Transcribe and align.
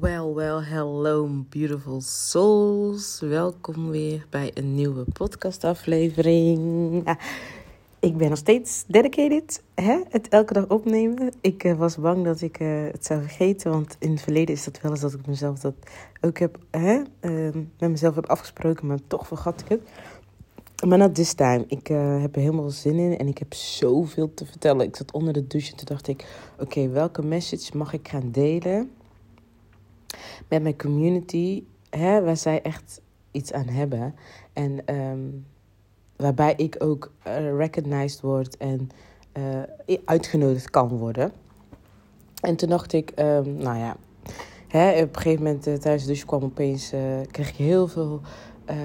Well, 0.00 0.32
well, 0.34 0.62
hello 0.62 1.44
beautiful 1.48 2.00
souls. 2.00 3.20
Welkom 3.20 3.90
weer 3.90 4.26
bij 4.30 4.50
een 4.54 4.74
nieuwe 4.74 5.04
podcastaflevering. 5.12 7.16
Ik 8.00 8.16
ben 8.16 8.28
nog 8.28 8.38
steeds 8.38 8.84
dedicated, 8.86 9.62
hè? 9.74 10.00
het 10.08 10.28
elke 10.28 10.52
dag 10.52 10.68
opnemen. 10.68 11.32
Ik 11.40 11.64
uh, 11.64 11.74
was 11.74 11.96
bang 11.96 12.24
dat 12.24 12.40
ik 12.40 12.60
uh, 12.60 12.84
het 12.90 13.06
zou 13.06 13.20
vergeten, 13.20 13.70
want 13.70 13.96
in 13.98 14.10
het 14.10 14.20
verleden 14.20 14.54
is 14.54 14.64
dat 14.64 14.80
wel 14.80 14.90
eens 14.90 15.00
dat 15.00 15.12
ik 15.12 15.26
mezelf 15.26 15.58
dat 15.58 15.74
ook 16.20 16.38
heb, 16.38 16.58
hè? 16.70 17.02
Uh, 17.20 17.54
met 17.78 17.90
mezelf 17.90 18.14
heb 18.14 18.26
afgesproken, 18.26 18.86
maar 18.86 18.98
toch 19.06 19.26
vergat 19.26 19.60
ik 19.60 19.68
het. 19.68 19.80
Maar 20.86 20.98
not 20.98 21.14
this 21.14 21.34
time. 21.34 21.64
Ik 21.68 21.88
uh, 21.88 22.20
heb 22.20 22.34
er 22.34 22.40
helemaal 22.40 22.70
zin 22.70 22.98
in 22.98 23.18
en 23.18 23.28
ik 23.28 23.38
heb 23.38 23.54
zoveel 23.54 24.34
te 24.34 24.46
vertellen. 24.46 24.86
Ik 24.86 24.96
zat 24.96 25.12
onder 25.12 25.32
de 25.32 25.46
douche 25.46 25.70
en 25.70 25.76
toen 25.76 25.86
dacht 25.86 26.08
ik, 26.08 26.26
oké, 26.58 26.88
welke 26.88 27.22
message 27.22 27.76
mag 27.76 27.92
ik 27.92 28.08
gaan 28.08 28.30
delen? 28.30 28.90
Met 30.48 30.62
mijn 30.62 30.78
community, 30.78 31.64
hè, 31.90 32.22
waar 32.22 32.36
zij 32.36 32.62
echt 32.62 33.00
iets 33.30 33.52
aan 33.52 33.68
hebben. 33.68 34.14
En 34.52 34.94
um, 34.94 35.46
waarbij 36.16 36.54
ik 36.56 36.76
ook 36.78 37.12
uh, 37.26 37.56
recognized 37.56 38.20
word 38.20 38.56
en 38.56 38.90
uh, 39.86 39.96
uitgenodigd 40.04 40.70
kan 40.70 40.88
worden. 40.88 41.32
En 42.40 42.56
toen 42.56 42.68
dacht 42.68 42.92
ik, 42.92 43.12
um, 43.16 43.56
nou 43.56 43.78
ja, 43.78 43.96
hè, 44.68 45.02
op 45.02 45.16
een 45.16 45.22
gegeven 45.22 45.44
moment 45.44 45.66
uh, 45.66 45.74
tijdens 45.74 46.02
de 46.02 46.08
douche 46.08 46.26
kwam 46.26 46.42
opeens, 46.42 46.92
kreeg 47.30 47.48
ik 47.48 47.56
heel 47.56 47.88
veel 47.88 48.20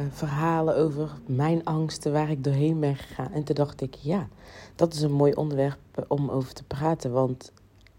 verhalen 0.09 0.76
over 0.76 1.12
mijn 1.26 1.63
angsten, 1.63 2.12
waar 2.12 2.30
ik 2.30 2.44
doorheen 2.44 2.80
ben 2.80 2.96
gegaan. 2.96 3.32
En 3.32 3.44
toen 3.44 3.55
dacht 3.55 3.82
ik, 3.82 3.96
ja, 3.96 4.27
dat 4.76 4.94
is 4.94 5.02
een 5.02 5.12
mooi 5.12 5.34
onderwerp 5.34 6.05
om 6.07 6.30
over 6.30 6.54
te 6.54 6.63
praten. 6.63 7.12
Want 7.12 7.52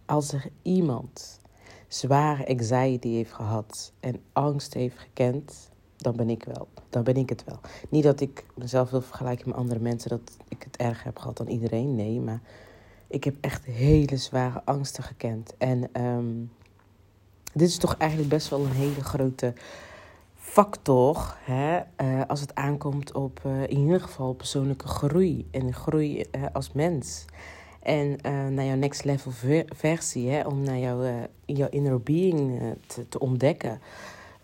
als 0.07 0.33
er 0.33 0.49
iemand 0.63 1.41
zware 1.89 2.49
anxiety 2.49 3.09
heeft 3.09 3.33
gehad 3.33 3.93
en 4.01 4.21
angst 4.33 4.75
heeft 4.75 4.99
gekend, 4.99 5.71
dan 5.97 6.17
ben 6.17 6.31
ik 6.31 6.45
wel. 6.45 6.69
Dan 6.91 7.05
ben 7.05 7.17
ik 7.17 7.29
het 7.29 7.45
wel. 7.45 7.61
Niet 7.89 8.03
dat 8.03 8.21
ik 8.21 8.45
mezelf 8.55 8.91
wil 8.91 9.03
vergelijken 9.03 9.49
met 9.49 9.57
andere 9.57 9.81
mensen, 9.81 10.11
dat 10.11 10.37
ik 10.49 10.63
het 10.63 10.77
erg 10.77 11.03
heb 11.03 11.19
gehad 11.19 11.37
dan 11.37 11.49
iedereen. 11.49 11.95
Nee, 11.95 12.21
maar 12.21 12.41
ik 13.07 13.25
heb 13.25 13.35
echt 13.41 13.65
hele 13.65 14.17
zware 14.17 14.63
angsten 14.65 15.05
gekend. 15.05 15.55
En 15.59 16.03
um, 16.05 16.51
dit 17.53 17.69
is 17.69 17.79
toch 17.79 17.97
eigenlijk 17.97 18.31
best 18.31 18.49
wel 18.49 18.65
een 18.65 18.73
hele 18.73 19.05
grote 19.05 19.55
factor 20.35 21.37
hè, 21.41 21.81
uh, 22.01 22.23
als 22.27 22.41
het 22.41 22.55
aankomt 22.55 23.13
op 23.13 23.41
uh, 23.47 23.63
in 23.63 23.79
ieder 23.79 24.01
geval 24.01 24.33
persoonlijke 24.33 24.87
groei 24.87 25.49
en 25.51 25.75
groei 25.75 26.25
uh, 26.33 26.45
als 26.53 26.73
mens. 26.73 27.25
En 27.89 28.19
uh, 28.27 28.49
naar 28.49 28.65
jouw 28.65 28.77
next 28.77 29.05
level 29.05 29.33
versie, 29.77 30.31
hè, 30.31 30.47
om 30.47 30.63
naar 30.63 30.79
jouw, 30.79 31.05
uh, 31.05 31.15
jouw 31.45 31.69
inner 31.69 32.01
being 32.01 32.61
uh, 32.61 32.71
te, 32.87 33.09
te, 33.09 33.19
ontdekken. 33.19 33.81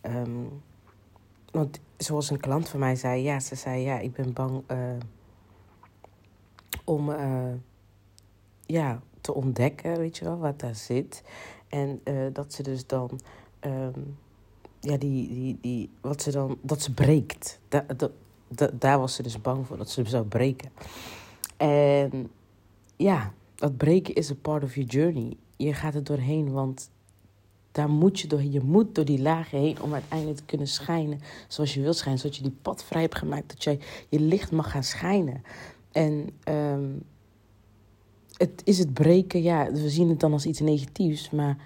Um, 0.03 0.63
want 1.51 1.81
zoals 1.97 2.31
een 2.31 2.41
klant 2.41 2.69
van 2.69 2.81
mij 2.81 2.97
zei, 2.97 3.23
ja, 3.23 3.41
ze 3.41 3.55
zei, 3.55 3.83
ja, 3.83 3.99
ik 3.99 4.13
ben 4.13 4.33
bang 4.33 4.63
om 6.85 7.13
ja, 8.67 9.01
te 9.21 9.35
ontdekken, 9.35 9.99
weet 9.99 10.17
je 10.17 10.25
wel, 10.25 10.39
wat 10.39 10.61
daar 10.61 10.75
zit. 10.75 11.23
En 11.69 12.01
dat 12.33 12.53
ze 12.53 12.63
dus 12.63 12.87
dan, 12.87 13.21
um, 13.61 14.17
ja, 14.81 14.97
die, 14.97 15.29
die, 15.29 15.59
die, 15.61 15.91
wat 16.01 16.23
ze 16.23 16.31
dan, 16.31 16.59
dat 16.63 16.83
ze 16.83 16.93
breekt. 16.93 17.61
Da, 17.69 17.85
da, 17.97 18.09
da, 18.49 18.71
daar 18.73 18.99
was 18.99 19.15
ze 19.15 19.23
dus 19.23 19.41
bang 19.41 19.67
voor, 19.67 19.77
dat 19.77 19.91
ze 19.91 20.05
zou 20.05 20.25
breken. 20.25 20.71
En 21.57 22.31
ja, 23.05 23.33
dat 23.55 23.77
breken 23.77 24.15
is 24.15 24.29
een 24.29 24.41
part 24.41 24.63
of 24.63 24.75
your 24.75 24.91
journey. 24.91 25.37
Je 25.57 25.75
gaat 25.75 25.95
er 25.95 26.05
doorheen, 26.05 26.53
want 26.53 26.91
daar 27.73 27.91
moet 27.91 28.21
je 28.21 28.29
doorheen. 28.29 28.53
Je 28.53 28.61
moet 28.61 28.95
door 28.95 29.05
die 29.05 29.23
lagen 29.23 29.59
heen 29.59 29.83
om 29.83 29.93
uiteindelijk 29.93 30.39
te 30.39 30.45
kunnen 30.45 30.69
schijnen 30.69 31.21
zoals 31.49 31.75
je 31.75 31.81
wilt 31.81 31.97
schijnen. 31.97 32.21
Zodat 32.21 32.37
je 32.37 32.43
die 32.43 32.57
pad 32.63 32.85
vrij 32.85 33.03
hebt 33.03 33.19
gemaakt, 33.19 33.49
dat 33.49 33.65
jij 33.65 33.79
je 34.09 34.21
licht 34.21 34.53
mag 34.53 34.71
gaan 34.71 34.85
schijnen. 34.85 35.43
En 35.93 36.29
um, 36.49 37.03
het 38.37 38.63
is 38.65 38.79
het 38.79 38.95
breken, 38.95 39.43
ja, 39.43 39.73
we 39.73 39.91
zien 39.91 40.09
het 40.09 40.21
dan 40.21 40.33
als 40.33 40.47
iets 40.47 40.61
negatiefs, 40.61 41.31
maar 41.31 41.57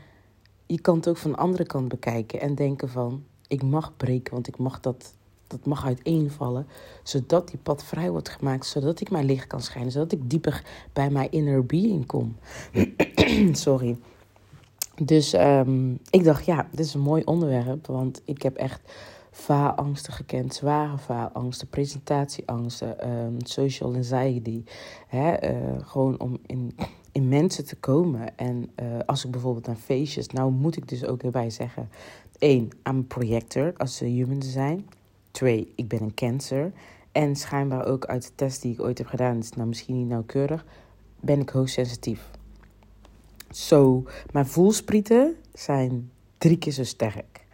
je 0.66 0.80
kan 0.80 0.96
het 0.96 1.08
ook 1.08 1.16
van 1.16 1.30
de 1.30 1.36
andere 1.36 1.64
kant 1.64 1.88
bekijken 1.88 2.40
en 2.40 2.54
denken 2.54 2.88
van, 2.88 3.24
ik 3.46 3.62
mag 3.62 3.96
breken, 3.96 4.32
want 4.32 4.48
ik 4.48 4.58
mag 4.58 4.80
dat 4.80 5.14
dat 5.48 5.66
mag 5.66 5.86
uiteenvallen, 5.86 6.66
zodat 7.02 7.48
die 7.48 7.58
pad 7.58 7.84
vrij 7.84 8.10
wordt 8.10 8.28
gemaakt, 8.28 8.66
zodat 8.66 9.00
ik 9.00 9.10
mijn 9.10 9.24
licht 9.24 9.46
kan 9.46 9.62
schijnen, 9.62 9.92
zodat 9.92 10.12
ik 10.12 10.30
dieper 10.30 10.64
bij 10.92 11.10
mijn 11.10 11.30
inner 11.30 11.66
being 11.66 12.06
kom. 12.06 12.36
Sorry. 13.52 13.96
Dus 15.02 15.34
um, 15.34 15.98
ik 16.10 16.24
dacht, 16.24 16.44
ja, 16.44 16.66
dit 16.70 16.86
is 16.86 16.94
een 16.94 17.00
mooi 17.00 17.22
onderwerp, 17.24 17.86
want 17.86 18.22
ik 18.24 18.42
heb 18.42 18.56
echt 18.56 18.80
faalangsten 19.30 20.12
gekend, 20.12 20.54
zware 20.54 20.98
faalangsten, 20.98 21.68
presentatieangsten, 21.68 23.10
um, 23.10 23.36
social 23.44 23.94
anxiety. 23.94 24.64
Hè, 25.06 25.52
uh, 25.52 25.78
gewoon 25.82 26.20
om 26.20 26.38
in, 26.46 26.76
in 27.12 27.28
mensen 27.28 27.64
te 27.64 27.76
komen. 27.76 28.36
En 28.36 28.70
uh, 28.82 28.86
als 29.06 29.24
ik 29.24 29.30
bijvoorbeeld 29.30 29.66
naar 29.66 29.76
feestjes, 29.76 30.26
nou 30.26 30.52
moet 30.52 30.76
ik 30.76 30.88
dus 30.88 31.04
ook 31.04 31.22
erbij 31.22 31.50
zeggen, 31.50 31.88
één, 32.38 32.68
I'm 32.88 32.98
a 32.98 33.02
projector 33.08 33.72
als 33.76 33.98
human 33.98 34.38
design. 34.38 34.86
Twee, 35.38 35.72
ik 35.74 35.88
ben 35.88 36.02
een 36.02 36.14
cancer. 36.14 36.72
En 37.12 37.36
schijnbaar 37.36 37.86
ook 37.86 38.06
uit 38.06 38.22
de 38.22 38.30
test 38.34 38.62
die 38.62 38.72
ik 38.72 38.80
ooit 38.80 38.98
heb 38.98 39.06
gedaan, 39.06 39.38
is 39.38 39.50
nou 39.50 39.68
misschien 39.68 39.98
niet 39.98 40.08
nauwkeurig, 40.08 40.64
ben 41.20 41.40
ik 41.40 41.48
hoogsensitief. 41.48 42.20
Zo, 43.50 44.04
mijn 44.32 44.46
voelsprieten 44.46 45.36
zijn 45.54 46.10
drie 46.38 46.58
keer 46.58 46.72
zo 46.72 46.84
sterk. 46.84 47.44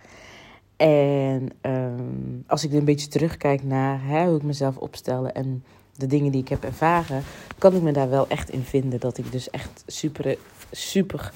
En 0.76 1.50
um, 1.62 2.44
als 2.46 2.64
ik 2.64 2.72
een 2.72 2.84
beetje 2.84 3.08
terugkijk 3.08 3.62
naar 3.62 4.04
hè, 4.04 4.26
hoe 4.26 4.36
ik 4.36 4.42
mezelf 4.42 4.76
opstel 4.76 5.28
en 5.28 5.64
de 5.96 6.06
dingen 6.06 6.32
die 6.32 6.40
ik 6.40 6.48
heb 6.48 6.64
ervaren, 6.64 7.22
kan 7.58 7.74
ik 7.74 7.82
me 7.82 7.92
daar 7.92 8.10
wel 8.10 8.28
echt 8.28 8.50
in 8.50 8.62
vinden. 8.62 9.00
Dat 9.00 9.18
ik 9.18 9.32
dus 9.32 9.50
echt 9.50 9.84
super, 9.86 10.38
super, 10.70 11.32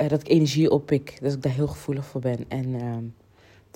uh, 0.00 0.08
dat 0.08 0.20
ik 0.20 0.28
energie 0.28 0.70
oppik, 0.70 1.18
dat 1.22 1.32
ik 1.32 1.42
daar 1.42 1.52
heel 1.52 1.68
gevoelig 1.68 2.06
voor 2.06 2.20
ben. 2.20 2.44
En 2.48 2.74
um, 2.74 3.14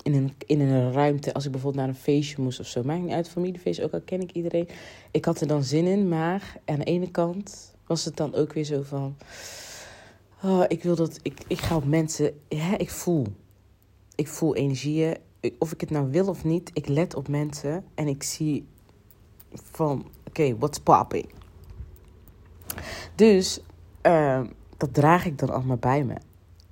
in 0.05 0.13
een, 0.13 0.33
in 0.45 0.59
een 0.59 0.91
ruimte. 0.91 1.33
Als 1.33 1.45
ik 1.45 1.51
bijvoorbeeld 1.51 1.85
naar 1.85 1.95
een 1.95 2.01
feestje 2.01 2.41
moest 2.41 2.59
of 2.59 2.67
zo. 2.67 2.83
Maakt 2.83 3.01
niet 3.01 3.11
uit, 3.11 3.29
familiefeest, 3.29 3.81
ook 3.81 3.93
al 3.93 4.01
ken 4.01 4.21
ik 4.21 4.31
iedereen. 4.31 4.67
Ik 5.11 5.25
had 5.25 5.41
er 5.41 5.47
dan 5.47 5.63
zin 5.63 5.85
in, 5.85 6.07
maar 6.07 6.57
aan 6.65 6.79
de 6.79 6.83
ene 6.83 7.11
kant 7.11 7.75
was 7.87 8.05
het 8.05 8.17
dan 8.17 8.33
ook 8.33 8.53
weer 8.53 8.63
zo 8.63 8.81
van... 8.81 9.17
Oh, 10.43 10.63
ik 10.67 10.83
wil 10.83 10.95
dat... 10.95 11.19
Ik, 11.21 11.39
ik 11.47 11.59
ga 11.59 11.75
op 11.75 11.85
mensen... 11.85 12.39
Hè, 12.49 12.75
ik 12.75 12.89
voel. 12.89 13.25
Ik 14.15 14.27
voel 14.27 14.55
energieën. 14.55 15.17
Of 15.59 15.71
ik 15.71 15.81
het 15.81 15.89
nou 15.89 16.11
wil 16.11 16.27
of 16.27 16.43
niet, 16.43 16.69
ik 16.73 16.87
let 16.87 17.15
op 17.15 17.27
mensen. 17.27 17.83
En 17.95 18.07
ik 18.07 18.23
zie 18.23 18.67
van... 19.53 20.07
Oké, 20.27 20.57
what's 20.57 20.79
popping? 20.79 21.29
Dus... 23.15 23.59
Uh, 24.03 24.41
dat 24.77 24.93
draag 24.93 25.25
ik 25.25 25.37
dan 25.37 25.49
allemaal 25.49 25.77
bij 25.77 26.03
me. 26.03 26.15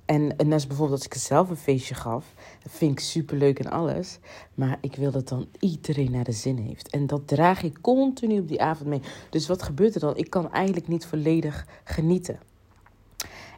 En, 0.04 0.36
en 0.36 0.52
is 0.52 0.66
bijvoorbeeld 0.66 0.98
als 0.98 1.08
ik 1.08 1.14
zelf 1.14 1.50
een 1.50 1.56
feestje 1.56 1.94
gaf. 1.94 2.33
Vind 2.68 2.92
ik 2.92 3.00
superleuk 3.00 3.58
en 3.58 3.70
alles. 3.70 4.18
Maar 4.54 4.78
ik 4.80 4.96
wil 4.96 5.10
dat 5.10 5.28
dan 5.28 5.48
iedereen 5.58 6.10
naar 6.10 6.24
de 6.24 6.32
zin 6.32 6.56
heeft. 6.56 6.88
En 6.88 7.06
dat 7.06 7.28
draag 7.28 7.62
ik 7.62 7.78
continu 7.80 8.38
op 8.38 8.48
die 8.48 8.62
avond 8.62 8.88
mee. 8.88 9.00
Dus 9.30 9.46
wat 9.46 9.62
gebeurt 9.62 9.94
er 9.94 10.00
dan? 10.00 10.16
Ik 10.16 10.30
kan 10.30 10.52
eigenlijk 10.52 10.88
niet 10.88 11.06
volledig 11.06 11.66
genieten. 11.84 12.38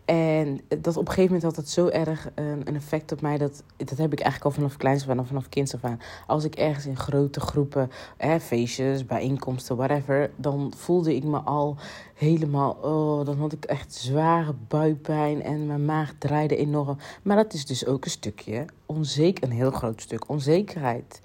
En 0.06 0.60
dat 0.68 0.96
op 0.96 1.06
een 1.06 1.12
gegeven 1.12 1.24
moment 1.24 1.42
had 1.42 1.54
dat 1.54 1.68
zo 1.68 1.88
erg 1.88 2.30
een, 2.34 2.60
een, 2.64 2.74
effect 2.74 3.12
op 3.12 3.20
mij. 3.20 3.38
Dat, 3.38 3.62
dat 3.76 3.98
heb 3.98 4.12
ik 4.12 4.20
eigenlijk 4.20 4.44
al 4.44 4.50
vanaf 4.50 4.76
kleins 4.76 5.08
af 5.08 5.26
vanaf 5.26 5.48
kinds 5.48 5.74
af 5.74 5.84
aan. 5.84 6.00
Als 6.26 6.44
ik 6.44 6.54
ergens 6.54 6.86
in 6.86 6.96
grote 6.96 7.40
groepen, 7.40 7.90
hè, 8.16 8.40
feestjes, 8.40 9.06
bijeenkomsten, 9.06 9.76
whatever. 9.76 10.30
Dan 10.36 10.72
voelde 10.76 11.14
ik 11.14 11.24
me 11.24 11.38
al 11.38 11.76
helemaal, 12.14 12.70
oh, 12.70 13.26
dan 13.26 13.38
had 13.38 13.52
ik 13.52 13.64
echt 13.64 13.94
zware 13.94 14.54
buikpijn. 14.68 15.42
En 15.42 15.66
mijn 15.66 15.84
maag 15.84 16.12
draaide 16.18 16.56
enorm. 16.56 16.96
Maar 17.22 17.36
dat 17.36 17.52
is 17.52 17.66
dus 17.66 17.86
ook 17.86 18.04
een 18.04 18.10
stukje 18.10 18.64
onzeker, 18.86 19.44
een 19.44 19.50
heel 19.50 19.70
groot 19.70 20.00
stuk 20.00 20.28
onzekerheid. 20.28 21.20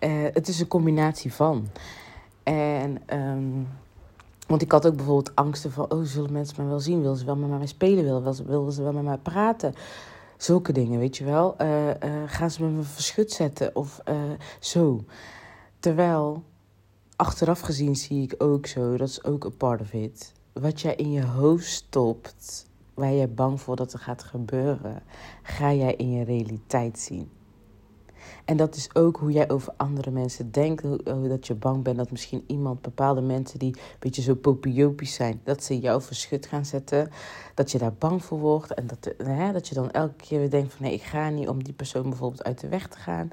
Uh, 0.00 0.10
het 0.32 0.48
is 0.48 0.60
een 0.60 0.68
combinatie 0.68 1.32
van. 1.32 1.68
En... 2.42 3.02
Um, 3.14 3.66
want 4.46 4.62
ik 4.62 4.72
had 4.72 4.86
ook 4.86 4.96
bijvoorbeeld 4.96 5.36
angsten 5.36 5.72
van, 5.72 5.92
oh, 5.92 6.02
zullen 6.02 6.32
mensen 6.32 6.56
mij 6.58 6.66
wel 6.66 6.80
zien? 6.80 7.00
Willen 7.00 7.16
ze 7.16 7.24
wel 7.24 7.36
met 7.36 7.48
mij 7.48 7.66
spelen? 7.66 8.04
Willen 8.04 8.34
ze, 8.34 8.72
ze 8.72 8.82
wel 8.82 8.92
met 8.92 9.04
mij 9.04 9.18
praten? 9.18 9.74
Zulke 10.36 10.72
dingen, 10.72 10.98
weet 10.98 11.16
je 11.16 11.24
wel. 11.24 11.54
Uh, 11.60 11.88
uh, 11.88 11.94
gaan 12.26 12.50
ze 12.50 12.64
me 12.64 12.82
verschut 12.82 13.32
zetten 13.32 13.76
of 13.76 14.00
uh, 14.08 14.14
zo. 14.60 15.04
Terwijl, 15.78 16.42
achteraf 17.16 17.60
gezien 17.60 17.96
zie 17.96 18.22
ik 18.22 18.34
ook 18.38 18.66
zo, 18.66 18.96
dat 18.96 19.08
is 19.08 19.24
ook 19.24 19.44
een 19.44 19.56
part 19.56 19.80
of 19.80 19.92
it. 19.92 20.32
Wat 20.52 20.80
jij 20.80 20.94
in 20.94 21.12
je 21.12 21.24
hoofd 21.24 21.66
stopt, 21.66 22.66
waar 22.94 23.12
je 23.12 23.28
bang 23.28 23.60
voor 23.60 23.76
dat 23.76 23.92
er 23.92 23.98
gaat 23.98 24.22
gebeuren, 24.22 25.02
ga 25.42 25.72
jij 25.72 25.94
in 25.94 26.12
je 26.12 26.24
realiteit 26.24 26.98
zien. 26.98 27.30
En 28.44 28.56
dat 28.56 28.76
is 28.76 28.94
ook 28.94 29.16
hoe 29.16 29.32
jij 29.32 29.50
over 29.50 29.72
andere 29.76 30.10
mensen 30.10 30.50
denkt. 30.50 30.82
Hoe, 30.82 31.28
dat 31.28 31.46
je 31.46 31.54
bang 31.54 31.82
bent 31.82 31.96
dat 31.96 32.10
misschien 32.10 32.44
iemand, 32.46 32.82
bepaalde 32.82 33.20
mensen 33.20 33.58
die 33.58 33.76
een 33.76 33.82
beetje 33.98 34.22
zo 34.22 34.34
popiopisch 34.34 35.14
zijn, 35.14 35.40
dat 35.44 35.64
ze 35.64 35.78
jou 35.78 36.02
verschut 36.02 36.46
gaan 36.46 36.64
zetten. 36.64 37.10
Dat 37.54 37.72
je 37.72 37.78
daar 37.78 37.94
bang 37.98 38.24
voor 38.24 38.38
wordt. 38.38 38.74
En 38.74 38.86
dat, 38.86 39.14
hè, 39.18 39.52
dat 39.52 39.68
je 39.68 39.74
dan 39.74 39.90
elke 39.90 40.16
keer 40.16 40.38
weer 40.38 40.50
denkt 40.50 40.72
van 40.72 40.84
nee, 40.84 40.94
ik 40.94 41.02
ga 41.02 41.28
niet 41.28 41.48
om 41.48 41.64
die 41.64 41.74
persoon 41.74 42.02
bijvoorbeeld 42.02 42.44
uit 42.44 42.60
de 42.60 42.68
weg 42.68 42.88
te 42.88 42.98
gaan. 42.98 43.30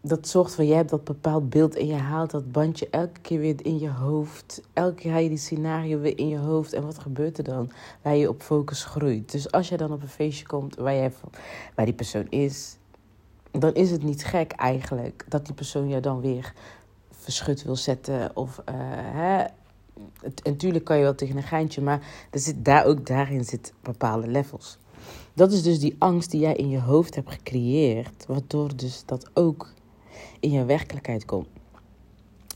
Dat 0.00 0.28
zorgt 0.28 0.54
voor, 0.54 0.64
jij 0.64 0.76
hebt 0.76 0.90
dat 0.90 1.04
bepaald 1.04 1.50
beeld 1.50 1.76
en 1.76 1.86
je 1.86 1.94
haalt 1.94 2.30
dat 2.30 2.52
bandje 2.52 2.88
elke 2.90 3.20
keer 3.20 3.38
weer 3.38 3.54
in 3.62 3.78
je 3.78 3.90
hoofd. 3.90 4.62
Elke 4.72 4.94
keer 4.94 5.10
haal 5.12 5.20
je 5.20 5.28
die 5.28 5.38
scenario 5.38 5.98
weer 5.98 6.18
in 6.18 6.28
je 6.28 6.38
hoofd. 6.38 6.72
En 6.72 6.82
wat 6.84 6.98
gebeurt 6.98 7.38
er 7.38 7.44
dan? 7.44 7.70
Waar 8.02 8.16
je 8.16 8.28
op 8.28 8.42
focus 8.42 8.84
groeit. 8.84 9.32
Dus 9.32 9.50
als 9.50 9.68
je 9.68 9.76
dan 9.76 9.92
op 9.92 10.02
een 10.02 10.08
feestje 10.08 10.46
komt 10.46 10.76
waar, 10.76 10.94
jij, 10.94 11.12
waar 11.74 11.84
die 11.84 11.94
persoon 11.94 12.26
is, 12.28 12.76
dan 13.58 13.74
is 13.74 13.90
het 13.90 14.02
niet 14.02 14.24
gek 14.24 14.52
eigenlijk 14.52 15.24
dat 15.28 15.46
die 15.46 15.54
persoon 15.54 15.88
jou 15.88 16.02
dan 16.02 16.20
weer 16.20 16.52
verschut 17.10 17.62
wil 17.62 17.76
zetten. 17.76 18.36
Of, 18.36 18.62
uh, 18.68 18.74
hè, 18.76 19.44
en 20.22 20.32
natuurlijk 20.52 20.84
kan 20.84 20.96
je 20.96 21.02
wel 21.02 21.14
tegen 21.14 21.36
een 21.36 21.42
geintje, 21.42 21.82
maar 21.82 22.00
er 22.30 22.38
zit 22.38 22.64
daar 22.64 22.84
ook 22.84 23.06
daarin 23.06 23.44
zit 23.44 23.72
bepaalde 23.82 24.26
levels. 24.26 24.78
Dat 25.34 25.52
is 25.52 25.62
dus 25.62 25.78
die 25.78 25.96
angst 25.98 26.30
die 26.30 26.40
jij 26.40 26.54
in 26.54 26.68
je 26.68 26.80
hoofd 26.80 27.14
hebt 27.14 27.30
gecreëerd, 27.30 28.26
waardoor 28.26 28.76
dus 28.76 29.02
dat 29.06 29.30
ook 29.34 29.72
in 30.40 30.50
je 30.50 30.64
werkelijkheid 30.64 31.24
komt. 31.24 31.48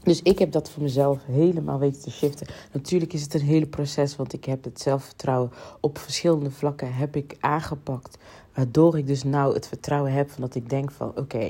Dus 0.02 0.22
ik 0.22 0.38
heb 0.38 0.52
dat 0.52 0.70
voor 0.70 0.82
mezelf 0.82 1.18
helemaal 1.24 1.78
weten 1.78 2.02
te 2.02 2.10
shiften. 2.10 2.46
Natuurlijk 2.72 3.12
is 3.12 3.22
het 3.22 3.34
een 3.34 3.40
hele 3.40 3.66
proces, 3.66 4.16
want 4.16 4.32
ik 4.32 4.44
heb 4.44 4.64
het 4.64 4.80
zelfvertrouwen 4.80 5.52
op 5.80 5.98
verschillende 5.98 6.50
vlakken 6.50 6.94
heb 6.94 7.16
ik 7.16 7.36
aangepakt. 7.40 8.18
Waardoor 8.60 8.98
ik 8.98 9.06
dus 9.06 9.22
nou 9.22 9.54
het 9.54 9.68
vertrouwen 9.68 10.12
heb 10.12 10.30
van 10.30 10.40
dat 10.40 10.54
ik 10.54 10.70
denk 10.70 10.90
van 10.90 11.16
oké, 11.16 11.44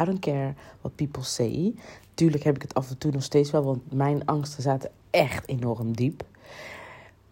I 0.00 0.04
don't 0.04 0.18
care 0.18 0.54
what 0.80 0.94
people 0.94 1.22
say. 1.22 1.74
Tuurlijk 2.14 2.42
heb 2.42 2.54
ik 2.54 2.62
het 2.62 2.74
af 2.74 2.90
en 2.90 2.98
toe 2.98 3.12
nog 3.12 3.22
steeds 3.22 3.50
wel, 3.50 3.64
want 3.64 3.92
mijn 3.92 4.24
angsten 4.24 4.62
zaten 4.62 4.90
echt 5.10 5.48
enorm 5.48 5.96
diep. 5.96 6.24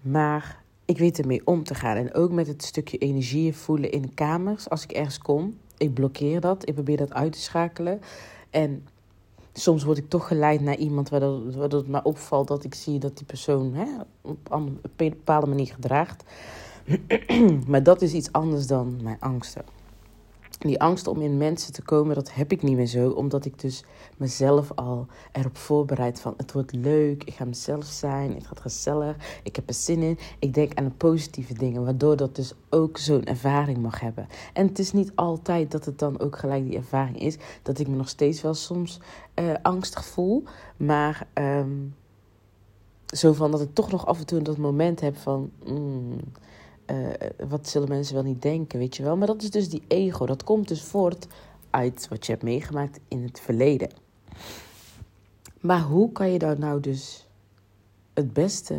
Maar 0.00 0.62
ik 0.84 0.98
weet 0.98 1.18
ermee 1.18 1.46
om 1.46 1.64
te 1.64 1.74
gaan. 1.74 1.96
En 1.96 2.14
ook 2.14 2.30
met 2.30 2.46
het 2.46 2.62
stukje 2.64 2.98
energie 2.98 3.54
voelen 3.56 3.90
in 3.90 4.14
kamers. 4.14 4.68
Als 4.70 4.82
ik 4.82 4.92
ergens 4.92 5.18
kom, 5.18 5.58
ik 5.76 5.94
blokkeer 5.94 6.40
dat. 6.40 6.68
Ik 6.68 6.74
probeer 6.74 6.96
dat 6.96 7.12
uit 7.12 7.32
te 7.32 7.40
schakelen. 7.40 8.00
En 8.50 8.86
soms 9.52 9.84
word 9.84 9.98
ik 9.98 10.08
toch 10.08 10.26
geleid 10.26 10.60
naar 10.60 10.76
iemand 10.76 11.08
waardoor 11.08 11.52
het 11.70 11.88
me 11.88 12.02
opvalt 12.02 12.48
dat 12.48 12.64
ik 12.64 12.74
zie 12.74 12.98
dat 12.98 13.16
die 13.16 13.26
persoon 13.26 13.74
hè, 13.74 13.86
op 14.20 14.50
een 14.50 14.80
bepaalde 14.96 15.46
manier 15.46 15.72
gedraagt. 15.74 16.24
maar 17.70 17.82
dat 17.82 18.02
is 18.02 18.12
iets 18.12 18.32
anders 18.32 18.66
dan 18.66 18.98
mijn 19.02 19.20
angsten. 19.20 19.64
Die 20.58 20.80
angst 20.80 21.06
om 21.06 21.20
in 21.20 21.36
mensen 21.36 21.72
te 21.72 21.82
komen, 21.82 22.14
dat 22.14 22.34
heb 22.34 22.52
ik 22.52 22.62
niet 22.62 22.76
meer 22.76 22.86
zo. 22.86 23.10
Omdat 23.10 23.44
ik 23.44 23.60
dus 23.60 23.84
mezelf 24.16 24.72
al 24.74 25.06
erop 25.32 25.56
voorbereid 25.56 26.20
van... 26.20 26.34
het 26.36 26.52
wordt 26.52 26.74
leuk, 26.74 27.24
ik 27.24 27.34
ga 27.34 27.44
mezelf 27.44 27.84
zijn, 27.84 28.34
het 28.34 28.46
gaat 28.46 28.60
gezellig, 28.60 29.16
ik 29.42 29.56
heb 29.56 29.68
er 29.68 29.74
zin 29.74 30.02
in. 30.02 30.18
Ik 30.38 30.54
denk 30.54 30.74
aan 30.74 30.84
de 30.84 30.90
positieve 30.90 31.54
dingen, 31.54 31.84
waardoor 31.84 32.16
dat 32.16 32.36
dus 32.36 32.52
ook 32.70 32.98
zo'n 32.98 33.24
ervaring 33.24 33.78
mag 33.78 34.00
hebben. 34.00 34.26
En 34.52 34.66
het 34.66 34.78
is 34.78 34.92
niet 34.92 35.12
altijd 35.14 35.70
dat 35.70 35.84
het 35.84 35.98
dan 35.98 36.20
ook 36.20 36.38
gelijk 36.38 36.64
die 36.64 36.76
ervaring 36.76 37.20
is. 37.20 37.36
Dat 37.62 37.78
ik 37.78 37.88
me 37.88 37.96
nog 37.96 38.08
steeds 38.08 38.42
wel 38.42 38.54
soms 38.54 39.00
uh, 39.34 39.54
angstig 39.62 40.04
voel. 40.04 40.42
Maar 40.76 41.26
um, 41.34 41.94
zo 43.06 43.32
van 43.32 43.50
dat 43.50 43.60
ik 43.60 43.74
toch 43.74 43.90
nog 43.90 44.06
af 44.06 44.18
en 44.18 44.26
toe 44.26 44.42
dat 44.42 44.56
moment 44.56 45.00
heb 45.00 45.16
van... 45.16 45.50
Mm, 45.66 46.18
uh, 46.86 47.08
wat 47.48 47.68
zullen 47.68 47.88
mensen 47.88 48.14
wel 48.14 48.24
niet 48.24 48.42
denken, 48.42 48.78
weet 48.78 48.96
je 48.96 49.02
wel. 49.02 49.16
Maar 49.16 49.26
dat 49.26 49.42
is 49.42 49.50
dus 49.50 49.68
die 49.68 49.82
ego. 49.88 50.26
Dat 50.26 50.44
komt 50.44 50.68
dus 50.68 50.82
voort 50.82 51.26
uit 51.70 52.06
wat 52.08 52.26
je 52.26 52.32
hebt 52.32 52.44
meegemaakt 52.44 53.00
in 53.08 53.22
het 53.22 53.40
verleden. 53.40 53.90
Maar 55.60 55.80
hoe 55.80 56.12
kan 56.12 56.30
je 56.30 56.38
daar 56.38 56.58
nou 56.58 56.80
dus 56.80 57.26
het 58.14 58.32
beste 58.32 58.78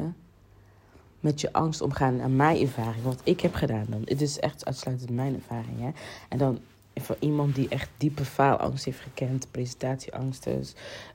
met 1.20 1.42
je 1.42 1.54
angst 1.54 1.82
omgaan? 1.82 2.22
Aan 2.22 2.36
mijn 2.36 2.62
ervaring, 2.62 3.04
wat 3.04 3.22
ik 3.24 3.40
heb 3.40 3.54
gedaan 3.54 3.86
dan. 3.90 4.02
Het 4.06 4.22
is 4.22 4.40
echt 4.40 4.66
uitsluitend 4.66 5.10
mijn 5.10 5.36
ervaring. 5.36 5.80
Hè? 5.80 5.90
En 6.30 6.38
dan 6.38 6.60
voor 6.96 7.16
iemand 7.20 7.56
die 7.56 7.70
echt 7.70 7.90
diepe 7.98 8.26
faalangst 8.26 8.86
heeft 8.86 9.00
gekend, 9.00 9.48
presentatieangsten, 9.52 10.64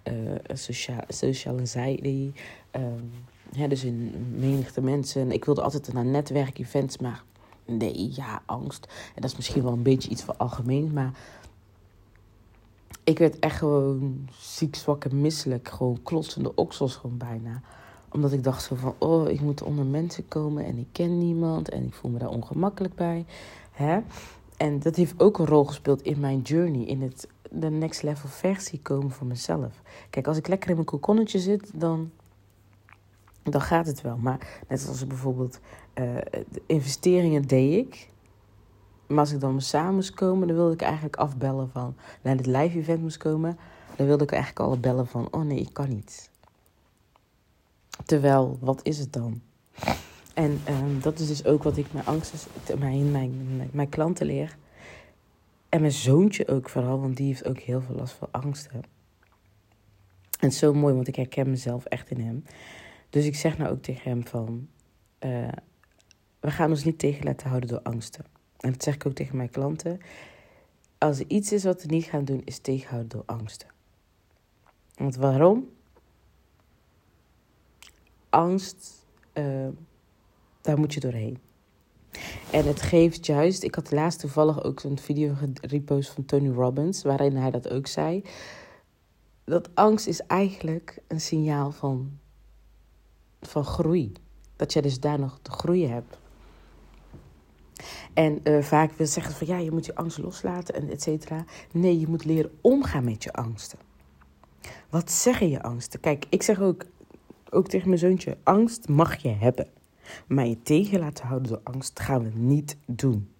uh, 0.05 0.35
social, 0.53 1.01
social 1.09 1.59
anxiety, 1.59 2.33
dus 3.69 3.85
in 3.85 4.27
menigte 4.39 4.81
mensen. 4.81 5.33
Ik 5.33 5.45
wilde 5.45 5.63
altijd 5.63 5.93
naar 5.93 6.05
netwerkevents, 6.05 6.99
maar 6.99 7.23
nee, 7.65 8.13
ja, 8.15 8.43
angst. 8.47 8.87
En 9.15 9.21
dat 9.21 9.31
is 9.31 9.37
misschien 9.37 9.63
wel 9.63 9.73
een 9.73 9.83
beetje 9.83 10.11
iets 10.11 10.23
voor 10.23 10.37
algemeen, 10.37 10.93
maar 10.93 11.13
ik 13.05 13.19
werd 13.19 13.39
echt 13.39 13.57
gewoon 13.57 14.29
ziek, 14.39 14.75
zwak 14.75 15.05
en 15.05 15.21
misselijk. 15.21 15.69
Gewoon 15.69 16.03
klotsende 16.03 16.55
oksels 16.55 16.97
gewoon 16.97 17.17
bijna. 17.17 17.61
Omdat 18.13 18.33
ik 18.33 18.45
dacht 18.45 18.63
zo 18.63 18.75
van, 18.75 18.95
oh, 18.99 19.29
ik 19.29 19.41
moet 19.41 19.63
onder 19.63 19.85
mensen 19.85 20.29
komen 20.29 20.65
en 20.65 20.79
ik 20.79 20.87
ken 20.93 21.19
niemand 21.19 21.69
en 21.69 21.87
ik 21.87 21.95
voel 21.95 22.11
me 22.11 22.19
daar 22.19 22.29
ongemakkelijk 22.29 22.95
bij. 22.95 23.25
Hè? 23.73 24.01
En 24.57 24.81
dat 24.81 24.97
heeft 24.97 25.21
ook 25.21 25.39
een 25.39 25.47
rol 25.47 25.65
gespeeld 25.65 26.03
in 26.03 26.21
mijn 26.21 26.41
journey, 26.41 26.85
in 26.85 27.03
het 27.03 27.29
de 27.51 27.71
next 27.71 28.03
level 28.03 28.29
versie 28.29 28.81
komen 28.83 29.11
voor 29.11 29.27
mezelf. 29.27 29.83
Kijk, 30.11 30.27
als 30.27 30.37
ik 30.37 30.49
lekker 30.49 30.69
in 30.69 30.75
mijn 30.75 30.87
kokonnetje 30.87 31.39
zit, 31.39 31.71
dan 31.75 32.11
dan 33.51 33.61
gaat 33.61 33.87
het 33.87 34.01
wel. 34.01 34.17
Maar 34.17 34.63
net 34.69 34.89
als 34.89 35.07
bijvoorbeeld 35.07 35.61
uh, 35.95 36.17
investeringen 36.67 37.43
deed 37.43 37.87
ik. 37.87 38.09
Maar 39.07 39.19
als 39.19 39.33
ik 39.33 39.41
dan 39.41 39.61
samen 39.61 39.95
moest 39.95 40.15
komen, 40.15 40.47
dan 40.47 40.57
wilde 40.57 40.73
ik 40.75 40.83
eigenlijk 40.83 41.17
afbellen 41.17 41.71
van... 41.71 41.95
Naar 42.23 42.37
het 42.37 42.47
live 42.47 42.79
event 42.79 43.01
moest 43.01 43.17
komen, 43.17 43.59
dan 43.97 44.07
wilde 44.07 44.25
ik 44.25 44.33
eigenlijk 44.33 44.63
al 44.71 44.79
bellen 44.79 45.07
van... 45.07 45.29
Oh 45.31 45.43
nee, 45.43 45.61
ik 45.61 45.73
kan 45.73 45.89
niet. 45.89 46.31
Terwijl, 48.05 48.59
wat 48.61 48.81
is 48.83 48.99
het 48.99 49.13
dan? 49.13 49.41
En 50.35 50.61
um, 50.69 51.01
dat 51.01 51.19
is 51.19 51.27
dus 51.27 51.45
ook 51.45 51.63
wat 51.63 51.77
ik 51.77 51.93
mijn 51.93 52.07
angsten, 52.07 52.39
mijn, 52.79 53.11
mijn, 53.11 53.57
mijn, 53.57 53.71
mijn 53.73 53.89
klanten 53.89 54.27
leer. 54.27 54.57
En 55.69 55.81
mijn 55.81 55.93
zoontje 55.93 56.49
ook 56.49 56.69
vooral, 56.69 57.01
want 57.01 57.17
die 57.17 57.27
heeft 57.27 57.47
ook 57.47 57.59
heel 57.59 57.81
veel 57.81 57.95
last 57.95 58.13
van 58.13 58.29
angsten. 58.31 58.83
En 60.41 60.53
zo 60.53 60.75
mooi, 60.75 60.95
want 60.95 61.09
ik 61.09 61.17
herken 61.17 61.51
mezelf 61.51 61.85
echt 61.85 62.11
in 62.11 62.21
hem. 62.21 62.45
Dus 63.11 63.25
ik 63.25 63.37
zeg 63.37 63.59
nou 63.59 63.71
ook 63.71 63.83
tegen 63.83 64.11
hem 64.11 64.27
van... 64.27 64.69
Uh, 65.21 65.49
we 66.41 66.51
gaan 66.51 66.71
ons 66.71 66.85
niet 66.85 66.99
tegen 66.99 67.25
laten 67.25 67.49
houden 67.49 67.69
door 67.69 67.83
angsten. 67.83 68.25
En 68.59 68.73
dat 68.73 68.83
zeg 68.83 68.95
ik 68.95 69.07
ook 69.07 69.13
tegen 69.13 69.37
mijn 69.37 69.51
klanten. 69.51 70.01
Als 70.99 71.19
er 71.19 71.25
iets 71.29 71.53
is 71.53 71.65
wat 71.65 71.83
we 71.83 71.89
niet 71.89 72.05
gaan 72.05 72.25
doen, 72.25 72.43
is 72.45 72.59
tegenhouden 72.59 73.09
door 73.09 73.23
angsten. 73.27 73.69
Want 74.95 75.17
waarom? 75.17 75.69
Angst, 78.29 79.07
uh, 79.35 79.69
daar 80.61 80.79
moet 80.79 80.95
je 80.95 81.01
doorheen. 81.01 81.39
En 82.53 82.67
het 82.67 82.81
geeft 82.81 83.27
juist, 83.27 83.63
ik 83.63 83.75
had 83.75 83.91
laatst 83.91 84.21
toevallig 84.21 84.65
ook 84.65 84.83
een 84.83 84.99
video 84.99 85.35
gerepost 85.35 86.11
van 86.11 86.25
Tony 86.25 86.49
Robbins, 86.49 87.03
waarin 87.03 87.37
hij 87.37 87.51
dat 87.51 87.69
ook 87.69 87.87
zei. 87.87 88.25
Dat 89.45 89.75
angst 89.75 90.07
is 90.07 90.21
eigenlijk 90.21 90.99
een 91.09 91.21
signaal 91.21 91.71
van 91.71 92.19
van 93.41 93.65
groei. 93.65 94.13
Dat 94.57 94.73
jij 94.73 94.83
dus 94.83 95.01
daar 95.01 95.19
nog 95.19 95.39
te 95.43 95.51
groeien 95.51 95.91
hebt. 95.91 96.19
En 98.13 98.41
uh, 98.45 98.63
vaak 98.63 98.93
wil 98.93 99.07
zeggen 99.07 99.35
van 99.35 99.47
ja, 99.47 99.57
je 99.57 99.71
moet 99.71 99.87
je 99.87 99.95
angst 99.95 100.19
loslaten 100.19 100.75
en 100.75 100.91
et 100.91 101.03
cetera. 101.03 101.45
Nee, 101.73 102.01
je 102.01 102.09
moet 102.09 102.25
leren 102.25 102.59
omgaan 102.61 103.05
met 103.05 103.23
je 103.23 103.33
angsten. 103.33 103.79
Wat 104.89 105.11
zeggen 105.11 105.49
je 105.49 105.63
angsten? 105.63 106.01
Kijk, 106.01 106.27
ik 106.29 106.43
zeg 106.43 106.61
ook, 106.61 106.85
ook 107.51 107.69
tegen 107.69 107.89
mijn 107.89 108.01
zoontje: 108.01 108.37
angst 108.43 108.89
mag 108.89 109.17
je 109.17 109.29
hebben. 109.29 109.69
Maar 110.27 110.47
je 110.47 110.63
tegen 110.63 110.99
laten 110.99 111.27
houden 111.27 111.49
door 111.49 111.61
angst 111.65 112.01
gaan 112.01 112.23
we 112.23 112.39
niet 112.39 112.77
doen. 112.87 113.31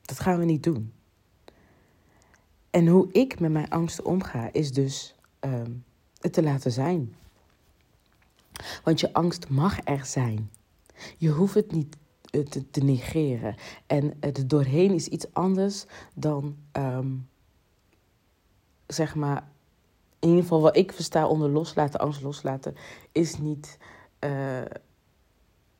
Dat 0.00 0.20
gaan 0.20 0.38
we 0.38 0.44
niet 0.44 0.62
doen. 0.62 0.92
En 2.70 2.86
hoe 2.86 3.08
ik 3.12 3.40
met 3.40 3.52
mijn 3.52 3.70
angsten 3.70 4.04
omga, 4.04 4.52
is 4.52 4.72
dus 4.72 5.14
uh, 5.44 5.52
het 6.20 6.32
te 6.32 6.42
laten 6.42 6.72
zijn. 6.72 7.14
Want 8.84 9.00
je 9.00 9.12
angst 9.12 9.48
mag 9.48 9.78
er 9.84 10.04
zijn. 10.04 10.50
Je 11.18 11.30
hoeft 11.30 11.54
het 11.54 11.72
niet 11.72 11.96
eh, 12.30 12.40
te, 12.70 12.80
negeren. 12.80 13.54
En 13.86 14.14
het 14.20 14.50
doorheen 14.50 14.94
is 14.94 15.08
iets 15.08 15.26
anders 15.32 15.84
dan, 16.14 16.56
um, 16.72 17.28
zeg 18.86 19.14
maar, 19.14 19.48
in 20.18 20.28
ieder 20.28 20.42
geval 20.42 20.60
wat 20.60 20.76
ik 20.76 20.92
versta 20.92 21.26
onder 21.26 21.50
loslaten, 21.50 22.00
angst 22.00 22.22
loslaten, 22.22 22.74
is 23.12 23.38
niet 23.38 23.78
uh, 24.24 24.60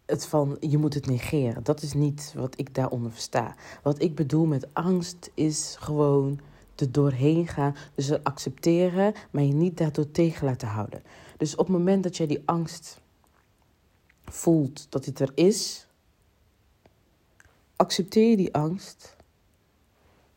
het 0.07 0.27
van 0.27 0.57
je 0.61 0.79
moet 0.79 0.95
het 0.95 1.07
negeren. 1.07 1.62
Dat 1.62 1.83
is 1.83 1.93
niet 1.93 2.33
wat 2.37 2.59
ik 2.59 2.75
daaronder 2.75 3.12
versta. 3.12 3.55
Wat 3.83 4.03
ik 4.03 4.15
bedoel 4.15 4.47
met 4.47 4.75
angst 4.75 5.31
is 5.35 5.77
gewoon 5.79 6.41
er 6.77 6.93
doorheen 6.93 7.47
gaan. 7.47 7.77
Dus 7.95 8.23
accepteren, 8.23 9.15
maar 9.31 9.43
je 9.43 9.53
niet 9.53 9.77
daardoor 9.77 10.11
tegen 10.11 10.47
laten 10.47 10.69
houden. 10.69 11.03
Dus 11.43 11.57
op 11.57 11.67
het 11.67 11.77
moment 11.77 12.03
dat 12.03 12.17
jij 12.17 12.27
die 12.27 12.43
angst 12.45 13.01
voelt 14.25 14.87
dat 14.89 15.05
dit 15.05 15.21
er 15.21 15.33
is, 15.35 15.87
accepteer 17.77 18.31
je 18.31 18.37
die 18.37 18.55
angst 18.55 19.17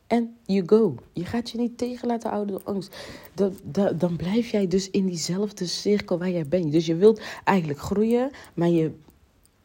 En 0.06 0.36
you 0.44 0.62
go. 0.68 0.94
Je 1.12 1.24
gaat 1.24 1.50
je 1.50 1.58
niet 1.58 1.78
tegen 1.78 2.08
laten 2.08 2.30
houden 2.30 2.54
door 2.54 2.74
angst. 2.74 2.96
Dan, 3.34 3.56
dan, 3.64 3.98
dan 3.98 4.16
blijf 4.16 4.50
jij 4.50 4.66
dus 4.66 4.90
in 4.90 5.06
diezelfde 5.06 5.66
cirkel 5.66 6.18
waar 6.18 6.30
jij 6.30 6.48
bent. 6.48 6.72
Dus 6.72 6.86
je 6.86 6.96
wilt 6.96 7.20
eigenlijk 7.44 7.80
groeien, 7.80 8.30
maar 8.54 8.68
je, 8.68 8.92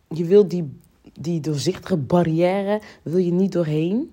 je 0.07 0.25
wilt 0.25 0.49
die, 0.49 0.79
die 1.19 1.39
doorzichtige 1.39 1.97
barrière 1.97 2.81
wil 3.01 3.17
je 3.17 3.31
niet 3.31 3.51
doorheen. 3.51 4.11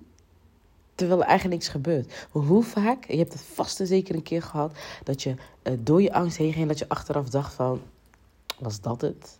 Terwijl 0.99 1.21
er 1.21 1.27
eigenlijk 1.27 1.59
niks 1.59 1.71
gebeurt. 1.71 2.27
Hoe 2.31 2.63
vaak, 2.63 3.05
je 3.05 3.17
hebt 3.17 3.33
het 3.33 3.41
vast 3.41 3.79
en 3.79 3.87
zeker 3.87 4.15
een 4.15 4.23
keer 4.23 4.41
gehad, 4.41 4.77
dat 5.03 5.23
je 5.23 5.35
uh, 5.63 5.73
door 5.79 6.01
je 6.01 6.13
angst 6.13 6.37
heen 6.37 6.53
ging, 6.53 6.67
dat 6.67 6.79
je 6.79 6.89
achteraf 6.89 7.29
dacht 7.29 7.53
van, 7.53 7.81
was 8.57 8.81
dat 8.81 9.01
het? 9.01 9.39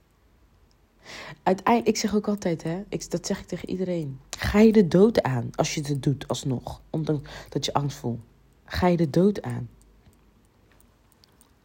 Uiteindelijk, 1.44 1.96
ik 1.96 2.02
zeg 2.02 2.16
ook 2.16 2.28
altijd, 2.28 2.64
hè, 2.64 2.84
ik, 2.90 3.12
dat 3.12 3.26
zeg 3.26 3.40
ik 3.40 3.48
tegen 3.48 3.70
iedereen. 3.70 4.20
Ga 4.38 4.60
je 4.60 4.72
de 4.72 4.88
dood 4.88 5.24
aan 5.24 5.50
als 5.56 5.76
je 5.76 5.82
het 5.82 6.04
doet 6.04 6.28
alsnog, 6.28 6.82
omdat 6.90 7.22
dat 7.50 7.66
je 7.66 7.74
angst 7.74 7.98
voelt? 7.98 8.20
Ga 8.66 8.88
je 8.88 8.98
de 8.98 9.10
dood 9.10 9.42
aan? 9.42 9.70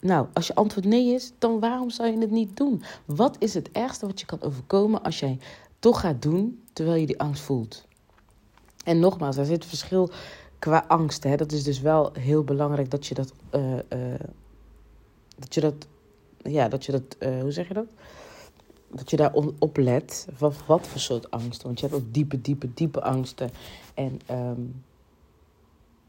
Nou, 0.01 0.27
als 0.33 0.47
je 0.47 0.55
antwoord 0.55 0.87
nee 0.87 1.15
is, 1.15 1.33
dan 1.39 1.61
waarom 1.61 1.91
zou 1.91 2.11
je 2.11 2.19
het 2.19 2.31
niet 2.31 2.57
doen? 2.57 2.83
Wat 3.05 3.37
is 3.39 3.55
het 3.55 3.71
ergste 3.73 4.07
wat 4.07 4.21
je 4.21 4.27
kan 4.27 4.43
overkomen 4.43 5.03
als 5.03 5.21
jij 5.21 5.39
toch 5.79 6.01
gaat 6.01 6.23
doen 6.23 6.63
terwijl 6.73 7.01
je 7.01 7.07
die 7.07 7.21
angst 7.21 7.43
voelt? 7.43 7.87
En 8.85 8.99
nogmaals, 8.99 9.37
er 9.37 9.45
zit 9.45 9.65
verschil 9.65 10.11
qua 10.59 10.85
angst. 10.89 11.25
Hè? 11.25 11.37
Dat 11.37 11.53
is 11.53 11.63
dus 11.63 11.81
wel 11.81 12.13
heel 12.13 12.45
belangrijk 12.45 12.91
dat 12.91 13.07
je 13.07 13.15
dat. 13.15 13.33
Uh, 13.55 13.73
uh, 13.73 13.79
dat 15.37 15.55
je 15.55 15.61
dat. 15.61 15.75
Ja, 16.43 16.69
dat 16.69 16.85
je 16.85 16.93
dat. 16.93 17.03
Uh, 17.19 17.41
hoe 17.41 17.53
zeg 17.53 17.69
je 17.69 17.75
dat? 17.75 17.87
Dat 18.91 19.11
je 19.11 19.17
daar 19.17 19.33
op 19.59 19.77
let. 19.77 20.29
Wat, 20.39 20.55
wat 20.67 20.87
voor 20.87 21.01
soort 21.01 21.31
angst. 21.31 21.63
Want 21.63 21.81
je 21.81 21.87
hebt 21.87 21.99
ook 21.99 22.15
diepe, 22.15 22.41
diepe, 22.41 22.75
diepe 22.75 23.03
angsten. 23.03 23.51
En 23.95 24.21
um, 24.31 24.85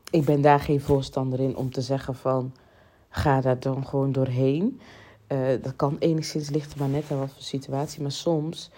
ik 0.10 0.26
ben 0.26 0.42
daar 0.42 0.60
geen 0.60 0.82
voorstander 0.82 1.40
in 1.40 1.56
om 1.56 1.72
te 1.72 1.82
zeggen 1.82 2.16
van. 2.16 2.54
Ga 3.10 3.42
daar 3.42 3.60
dan 3.60 3.88
gewoon 3.88 4.12
doorheen. 4.12 4.80
dat 5.62 5.76
kan 5.76 5.96
enigszins 6.00 6.50
lichten, 6.50 6.80
maar 6.80 6.90
net 6.90 7.12
aan 7.12 7.20
wat 7.20 7.32
voor 7.34 7.42
situatie. 7.42 8.02
Maar 8.02 8.12
soms 8.12 8.70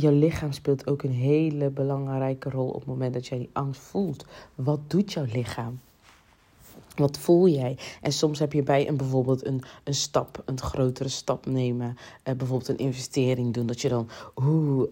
je 0.00 0.12
lichaam 0.12 0.52
speelt 0.52 0.86
ook 0.86 1.02
een 1.02 1.12
hele 1.12 1.70
belangrijke 1.70 2.50
rol 2.50 2.68
op 2.68 2.80
het 2.80 2.86
moment 2.86 3.14
dat 3.14 3.26
jij 3.26 3.38
die 3.38 3.50
angst 3.52 3.80
voelt. 3.80 4.24
Wat 4.54 4.80
doet 4.86 5.12
jouw 5.12 5.26
lichaam? 5.32 5.80
Wat 6.94 7.18
voel 7.18 7.48
jij? 7.48 7.78
En 8.00 8.12
soms 8.12 8.38
heb 8.38 8.52
je 8.52 8.62
bij 8.62 8.88
een 8.88 8.96
bijvoorbeeld 8.96 9.46
een, 9.46 9.62
een 9.84 9.94
stap, 9.94 10.42
een 10.44 10.60
grotere 10.60 11.08
stap 11.08 11.46
nemen, 11.46 11.96
eh, 12.22 12.34
bijvoorbeeld 12.34 12.68
een 12.68 12.86
investering 12.86 13.54
doen, 13.54 13.66
dat 13.66 13.80
je 13.80 13.88
dan 13.88 14.08
oeh, 14.36 14.88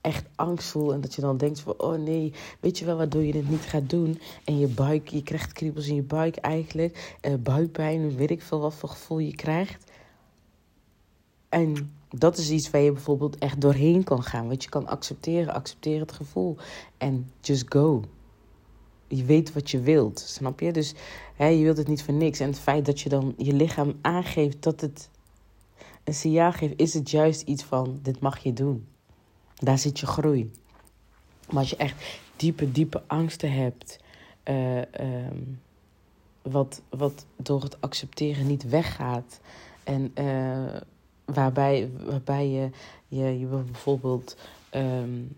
echt 0.00 0.24
angst 0.34 0.68
voelt 0.68 0.92
en 0.92 1.00
dat 1.00 1.14
je 1.14 1.20
dan 1.20 1.36
denkt 1.36 1.60
van 1.60 1.74
oh 1.76 1.98
nee, 1.98 2.32
weet 2.60 2.78
je 2.78 2.84
wel 2.84 2.96
waardoor 2.96 3.22
je 3.22 3.32
dit 3.32 3.50
niet 3.50 3.60
gaat 3.60 3.90
doen 3.90 4.20
en 4.44 4.58
je 4.58 4.66
buik, 4.66 5.08
je 5.08 5.22
krijgt 5.22 5.52
kriebels 5.52 5.86
in 5.86 5.94
je 5.94 6.02
buik 6.02 6.36
eigenlijk, 6.36 7.16
eh, 7.20 7.34
buikpijn, 7.34 8.16
weet 8.16 8.30
ik 8.30 8.42
veel 8.42 8.60
wat 8.60 8.74
voor 8.74 8.88
gevoel 8.88 9.18
je 9.18 9.34
krijgt. 9.34 9.91
En 11.52 11.92
dat 12.08 12.38
is 12.38 12.50
iets 12.50 12.70
waar 12.70 12.80
je 12.80 12.92
bijvoorbeeld 12.92 13.38
echt 13.38 13.60
doorheen 13.60 14.04
kan 14.04 14.22
gaan. 14.22 14.48
Wat 14.48 14.62
je 14.62 14.68
kan 14.68 14.86
accepteren, 14.86 15.54
accepteer 15.54 16.00
het 16.00 16.12
gevoel. 16.12 16.56
En 16.98 17.30
just 17.40 17.64
go. 17.68 18.04
Je 19.08 19.24
weet 19.24 19.52
wat 19.52 19.70
je 19.70 19.80
wilt, 19.80 20.20
snap 20.20 20.60
je? 20.60 20.72
Dus 20.72 20.94
hè, 21.36 21.46
je 21.46 21.62
wilt 21.62 21.76
het 21.76 21.88
niet 21.88 22.02
voor 22.02 22.14
niks. 22.14 22.40
En 22.40 22.46
het 22.46 22.58
feit 22.58 22.86
dat 22.86 23.00
je 23.00 23.08
dan 23.08 23.34
je 23.36 23.52
lichaam 23.52 23.94
aangeeft 24.00 24.62
dat 24.62 24.80
het 24.80 25.08
een 26.04 26.14
signaal 26.14 26.52
geeft, 26.52 26.74
is 26.76 26.94
het 26.94 27.10
juist 27.10 27.42
iets 27.42 27.62
van: 27.62 27.98
dit 28.02 28.20
mag 28.20 28.38
je 28.38 28.52
doen. 28.52 28.86
Daar 29.54 29.78
zit 29.78 30.00
je 30.00 30.06
groei. 30.06 30.50
Maar 31.50 31.60
als 31.60 31.70
je 31.70 31.76
echt 31.76 32.20
diepe, 32.36 32.72
diepe 32.72 33.02
angsten 33.06 33.52
hebt, 33.52 33.98
uh, 34.44 34.76
um, 34.76 35.60
wat, 36.42 36.82
wat 36.88 37.26
door 37.36 37.62
het 37.62 37.80
accepteren 37.80 38.46
niet 38.46 38.68
weggaat. 38.68 39.40
En 39.84 40.12
uh, 40.18 40.80
waarbij, 41.34 41.90
waarbij 42.04 42.48
je, 42.48 42.70
je, 43.08 43.38
je 43.38 43.46
bijvoorbeeld 43.46 44.36
um, 44.74 45.36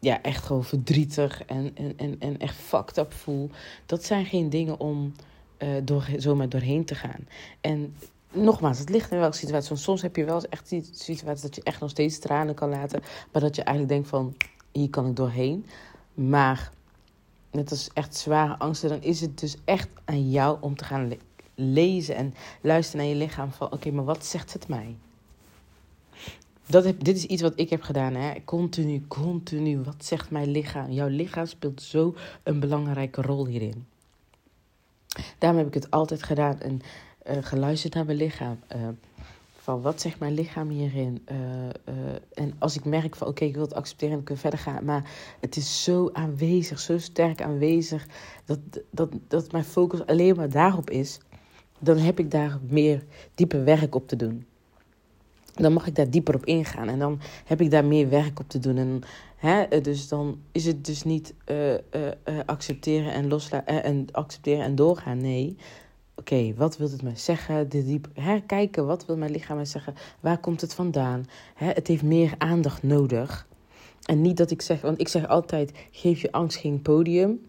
ja, 0.00 0.22
echt 0.22 0.44
gewoon 0.44 0.64
verdrietig 0.64 1.44
en, 1.44 1.70
en, 1.74 1.92
en, 1.96 2.16
en 2.18 2.38
echt 2.38 2.56
fucked 2.56 2.96
up 2.96 3.12
voelt. 3.12 3.52
Dat 3.86 4.04
zijn 4.04 4.26
geen 4.26 4.50
dingen 4.50 4.80
om 4.80 5.12
uh, 5.58 5.68
door, 5.82 6.08
zomaar 6.16 6.48
doorheen 6.48 6.84
te 6.84 6.94
gaan. 6.94 7.28
En 7.60 7.96
nogmaals, 8.32 8.78
het 8.78 8.88
ligt 8.88 9.10
in 9.10 9.18
welke 9.18 9.36
situatie. 9.36 9.68
Want 9.68 9.80
soms 9.80 10.02
heb 10.02 10.16
je 10.16 10.24
wel 10.24 10.42
echt 10.42 10.68
die 10.68 10.88
situatie 10.92 11.42
dat 11.42 11.54
je 11.54 11.62
echt 11.62 11.80
nog 11.80 11.90
steeds 11.90 12.18
tranen 12.18 12.54
kan 12.54 12.68
laten. 12.68 13.02
Maar 13.32 13.42
dat 13.42 13.56
je 13.56 13.62
eigenlijk 13.62 13.94
denkt 13.94 14.10
van, 14.10 14.34
hier 14.72 14.90
kan 14.90 15.06
ik 15.06 15.16
doorheen. 15.16 15.66
Maar 16.14 16.72
net 17.50 17.70
als 17.70 17.90
echt 17.92 18.16
zware 18.16 18.58
angsten, 18.58 18.88
dan 18.88 19.02
is 19.02 19.20
het 19.20 19.40
dus 19.40 19.56
echt 19.64 19.88
aan 20.04 20.30
jou 20.30 20.58
om 20.60 20.76
te 20.76 20.84
gaan 20.84 21.12
lezen 21.54 22.14
en 22.14 22.34
luisteren 22.60 23.06
naar 23.06 23.14
je 23.14 23.20
lichaam 23.20 23.52
van 23.52 23.72
oké, 23.72 23.90
maar 23.90 24.04
wat 24.04 24.24
zegt 24.24 24.52
het 24.52 24.68
mij? 24.68 24.96
Dat 26.66 26.84
heb, 26.84 27.04
dit 27.04 27.16
is 27.16 27.24
iets 27.24 27.42
wat 27.42 27.52
ik 27.56 27.70
heb 27.70 27.82
gedaan. 27.82 28.14
Hè? 28.14 28.44
Continu, 28.44 29.04
continu. 29.08 29.78
Wat 29.82 30.04
zegt 30.04 30.30
mijn 30.30 30.50
lichaam? 30.50 30.90
Jouw 30.90 31.08
lichaam 31.08 31.46
speelt 31.46 31.82
zo 31.82 32.14
een 32.42 32.60
belangrijke 32.60 33.22
rol 33.22 33.46
hierin. 33.46 33.86
Daarom 35.38 35.58
heb 35.58 35.68
ik 35.68 35.74
het 35.74 35.90
altijd 35.90 36.22
gedaan 36.22 36.60
en 36.60 36.80
uh, 37.26 37.36
geluisterd 37.40 37.94
naar 37.94 38.04
mijn 38.04 38.16
lichaam. 38.16 38.58
Uh, 38.76 38.88
van 39.56 39.80
wat 39.80 40.00
zegt 40.00 40.18
mijn 40.18 40.34
lichaam 40.34 40.68
hierin? 40.68 41.26
Uh, 41.30 41.36
en 42.32 42.54
als 42.58 42.76
ik 42.76 42.84
merk 42.84 43.16
van 43.16 43.28
oké, 43.28 43.44
ik 43.44 43.54
wil 43.54 43.62
het 43.62 43.74
accepteren 43.74 44.14
en 44.14 44.32
ik 44.32 44.38
verder 44.38 44.58
gaan. 44.58 44.84
Maar 44.84 45.10
het 45.40 45.56
is 45.56 45.84
zo 45.84 46.10
aanwezig, 46.12 46.80
zo 46.80 46.98
sterk 46.98 47.42
aanwezig. 47.42 48.06
Dat, 48.44 48.58
dat, 48.90 49.12
dat 49.28 49.52
mijn 49.52 49.64
focus 49.64 50.06
alleen 50.06 50.36
maar 50.36 50.50
daarop 50.50 50.90
is 50.90 51.18
dan 51.84 51.98
heb 51.98 52.18
ik 52.18 52.30
daar 52.30 52.58
meer 52.68 53.02
diepe 53.34 53.62
werk 53.62 53.94
op 53.94 54.08
te 54.08 54.16
doen. 54.16 54.46
Dan 55.54 55.72
mag 55.72 55.86
ik 55.86 55.94
daar 55.94 56.10
dieper 56.10 56.34
op 56.34 56.44
ingaan 56.44 56.88
en 56.88 56.98
dan 56.98 57.20
heb 57.44 57.60
ik 57.60 57.70
daar 57.70 57.84
meer 57.84 58.08
werk 58.08 58.40
op 58.40 58.48
te 58.48 58.58
doen. 58.58 58.76
En, 58.76 59.02
hè, 59.36 59.80
dus 59.80 60.08
dan 60.08 60.38
is 60.52 60.66
het 60.66 60.84
dus 60.84 61.02
niet 61.02 61.34
uh, 61.50 61.72
uh, 61.72 61.78
accepteren, 62.46 63.12
en 63.12 63.28
loslaten, 63.28 63.84
en 63.84 64.06
accepteren 64.12 64.64
en 64.64 64.74
doorgaan. 64.74 65.20
Nee, 65.20 65.56
oké, 66.14 66.54
wat 66.56 66.76
wil 66.76 66.90
het 66.90 67.02
mij 67.02 67.16
zeggen? 67.16 67.68
De 67.68 67.84
diep, 67.84 68.08
herkijken, 68.14 68.86
wat 68.86 69.06
wil 69.06 69.16
mijn 69.16 69.30
lichaam 69.30 69.56
mij 69.56 69.64
zeggen? 69.64 69.94
Waar 70.20 70.38
komt 70.38 70.60
het 70.60 70.74
vandaan? 70.74 71.26
Hè, 71.54 71.66
het 71.66 71.86
heeft 71.86 72.02
meer 72.02 72.34
aandacht 72.38 72.82
nodig. 72.82 73.46
En 74.04 74.20
niet 74.20 74.36
dat 74.36 74.50
ik 74.50 74.62
zeg, 74.62 74.80
want 74.80 75.00
ik 75.00 75.08
zeg 75.08 75.28
altijd: 75.28 75.72
geef 75.90 76.20
je 76.20 76.32
angst 76.32 76.58
geen 76.58 76.82
podium. 76.82 77.40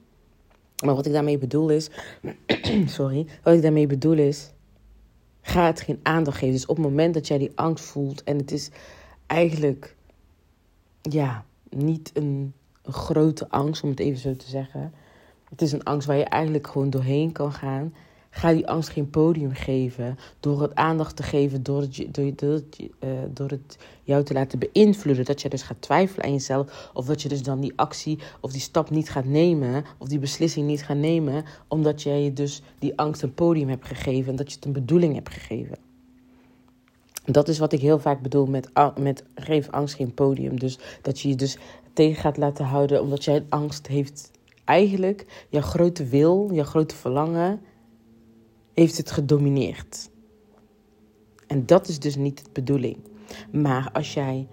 Maar 0.86 0.96
wat 0.96 1.06
ik 1.06 1.14
daarmee 1.14 1.38
bedoel 1.38 1.70
is, 1.70 1.90
sorry, 2.86 3.26
wat 3.44 3.54
ik 3.54 3.62
daarmee 3.62 3.88
bedoel 3.88 4.18
is, 4.18 4.50
ga 5.42 5.66
het 5.66 5.82
geen 5.82 6.00
aandacht 6.04 6.38
geven. 6.38 6.54
Dus 6.54 6.66
op 6.66 6.76
het 6.76 6.86
moment 6.86 7.14
dat 7.14 7.28
jij 7.28 7.38
die 7.38 7.52
angst 7.56 7.86
voelt 7.86 8.24
en 8.24 8.38
het 8.38 8.52
is 8.52 8.70
eigenlijk, 9.28 9.96
ja, 11.02 11.46
niet 11.70 12.12
een, 12.14 12.54
een 12.82 12.94
grote 12.94 13.50
angst, 13.50 13.84
om 13.84 13.90
het 13.90 14.00
even 14.00 14.20
zo 14.20 14.36
te 14.36 14.50
zeggen. 14.50 14.94
Het 15.50 15.62
is 15.62 15.72
een 15.72 15.84
angst 15.84 16.08
waar 16.08 16.18
je 16.18 16.24
eigenlijk 16.24 16.68
gewoon 16.68 16.90
doorheen 16.90 17.32
kan 17.32 17.54
gaan. 17.54 17.94
Ga 18.36 18.54
die 18.54 18.68
angst 18.68 18.90
geen 18.90 19.10
podium 19.10 19.54
geven 19.54 20.18
door 20.40 20.62
het 20.62 20.76
aandacht 20.76 21.16
te 21.16 21.24
geven, 21.24 21.64
door 21.64 21.82
het, 21.82 22.06
door, 22.12 22.32
door, 22.36 22.62
uh, 23.00 23.10
door 23.34 23.50
het 23.50 23.78
jou 24.04 24.24
te 24.24 24.34
laten 24.34 24.60
beïnvloeden. 24.60 25.26
Dat 25.26 25.42
je 25.42 25.50
dus 25.50 25.62
gaat 25.62 25.82
twijfelen 25.82 26.26
aan 26.26 26.32
jezelf, 26.32 26.90
of 26.94 27.06
dat 27.06 27.22
je 27.22 27.30
dus 27.30 27.44
dan 27.44 27.60
die 27.60 27.74
actie 27.76 28.20
of 28.42 28.52
die 28.52 28.62
stap 28.62 28.90
niet 28.90 29.10
gaat 29.10 29.26
nemen, 29.26 29.84
of 29.98 30.08
die 30.08 30.20
beslissing 30.20 30.68
niet 30.68 30.84
gaat 30.84 30.98
nemen, 30.98 31.44
omdat 31.68 32.02
jij 32.02 32.34
dus 32.34 32.62
die 32.80 32.98
angst 32.98 33.22
een 33.22 33.34
podium 33.34 33.70
hebt 33.70 33.88
gegeven 33.88 34.32
en 34.32 34.36
dat 34.36 34.50
je 34.50 34.56
het 34.56 34.66
een 34.66 34.74
bedoeling 34.74 35.14
hebt 35.14 35.34
gegeven. 35.34 35.78
Dat 37.26 37.48
is 37.48 37.60
wat 37.60 37.74
ik 37.74 37.80
heel 37.82 38.00
vaak 38.00 38.22
bedoel 38.22 38.46
met, 38.46 38.70
met 39.00 39.24
geef 39.36 39.70
angst 39.70 39.96
geen 39.96 40.14
podium. 40.14 40.60
Dus 40.60 40.80
dat 41.02 41.20
je 41.20 41.30
je 41.30 41.36
dus 41.36 41.58
tegen 41.94 42.22
gaat 42.22 42.38
laten 42.38 42.66
houden 42.66 43.02
omdat 43.02 43.24
jij 43.24 43.46
angst 43.50 43.88
heeft. 43.88 44.32
Eigenlijk, 44.66 45.46
jouw 45.50 45.62
grote 45.62 46.06
wil, 46.06 46.50
jouw 46.54 46.66
grote 46.66 46.96
verlangen 46.96 47.62
heeft 48.76 48.98
het 48.98 49.12
gedomineerd. 49.12 50.10
En 51.48 51.66
dat 51.66 51.88
is 51.88 52.00
dus 52.00 52.16
niet 52.16 52.44
de 52.46 52.50
bedoeling. 52.54 52.98
Maar 53.52 53.90
als 53.94 54.14
jij 54.14 54.48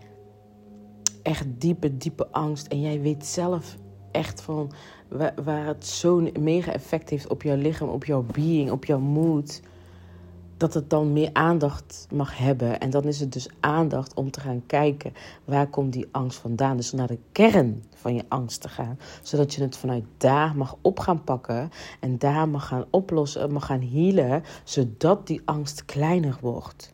echt 1.23 1.47
diepe, 1.59 1.97
diepe 1.97 2.29
angst 2.31 2.67
en 2.67 2.81
jij 2.81 3.01
weet 3.01 3.27
zelf 3.27 3.77
echt 4.11 4.41
van 4.41 4.73
waar, 5.09 5.35
waar 5.45 5.67
het 5.67 5.87
zo'n 5.87 6.33
mega 6.41 6.73
effect 6.73 7.09
heeft 7.11 7.29
op 7.29 7.43
jouw 7.43 7.57
lichaam, 7.57 7.89
op 7.89 8.05
jouw 8.05 8.23
being, 8.33 8.71
op 8.71 8.85
jouw 8.85 8.99
moed 8.99 9.61
dat 10.63 10.75
het 10.75 10.91
dan 10.91 11.13
meer 11.13 11.31
aandacht 11.33 12.07
mag 12.13 12.39
hebben. 12.39 12.81
En 12.81 12.91
dan 12.91 13.05
is 13.05 13.21
het 13.21 13.33
dus 13.33 13.49
aandacht 13.61 14.15
om 14.15 14.31
te 14.31 14.41
gaan 14.41 14.63
kijken 14.67 15.13
waar 15.45 15.67
komt 15.67 15.93
die 15.93 16.09
angst 16.11 16.39
vandaan. 16.39 16.77
Dus 16.77 16.93
naar 16.93 17.07
de 17.07 17.19
kern 17.33 17.85
van 17.95 18.15
je 18.15 18.25
angst 18.29 18.61
te 18.61 18.69
gaan. 18.69 18.99
Zodat 19.23 19.55
je 19.55 19.63
het 19.63 19.77
vanuit 19.77 20.05
daar 20.17 20.57
mag 20.57 20.77
op 20.81 21.01
gaan 21.01 21.25
pakken. 21.25 21.71
En 22.01 22.19
daar 22.19 22.49
mag 22.49 22.67
gaan 22.67 22.85
oplossen, 22.91 23.53
mag 23.53 23.67
gaan 23.67 23.81
healen. 23.81 24.43
Zodat 24.65 25.27
die 25.27 25.43
angst 25.45 25.85
kleiner 25.85 26.39
wordt. 26.41 26.93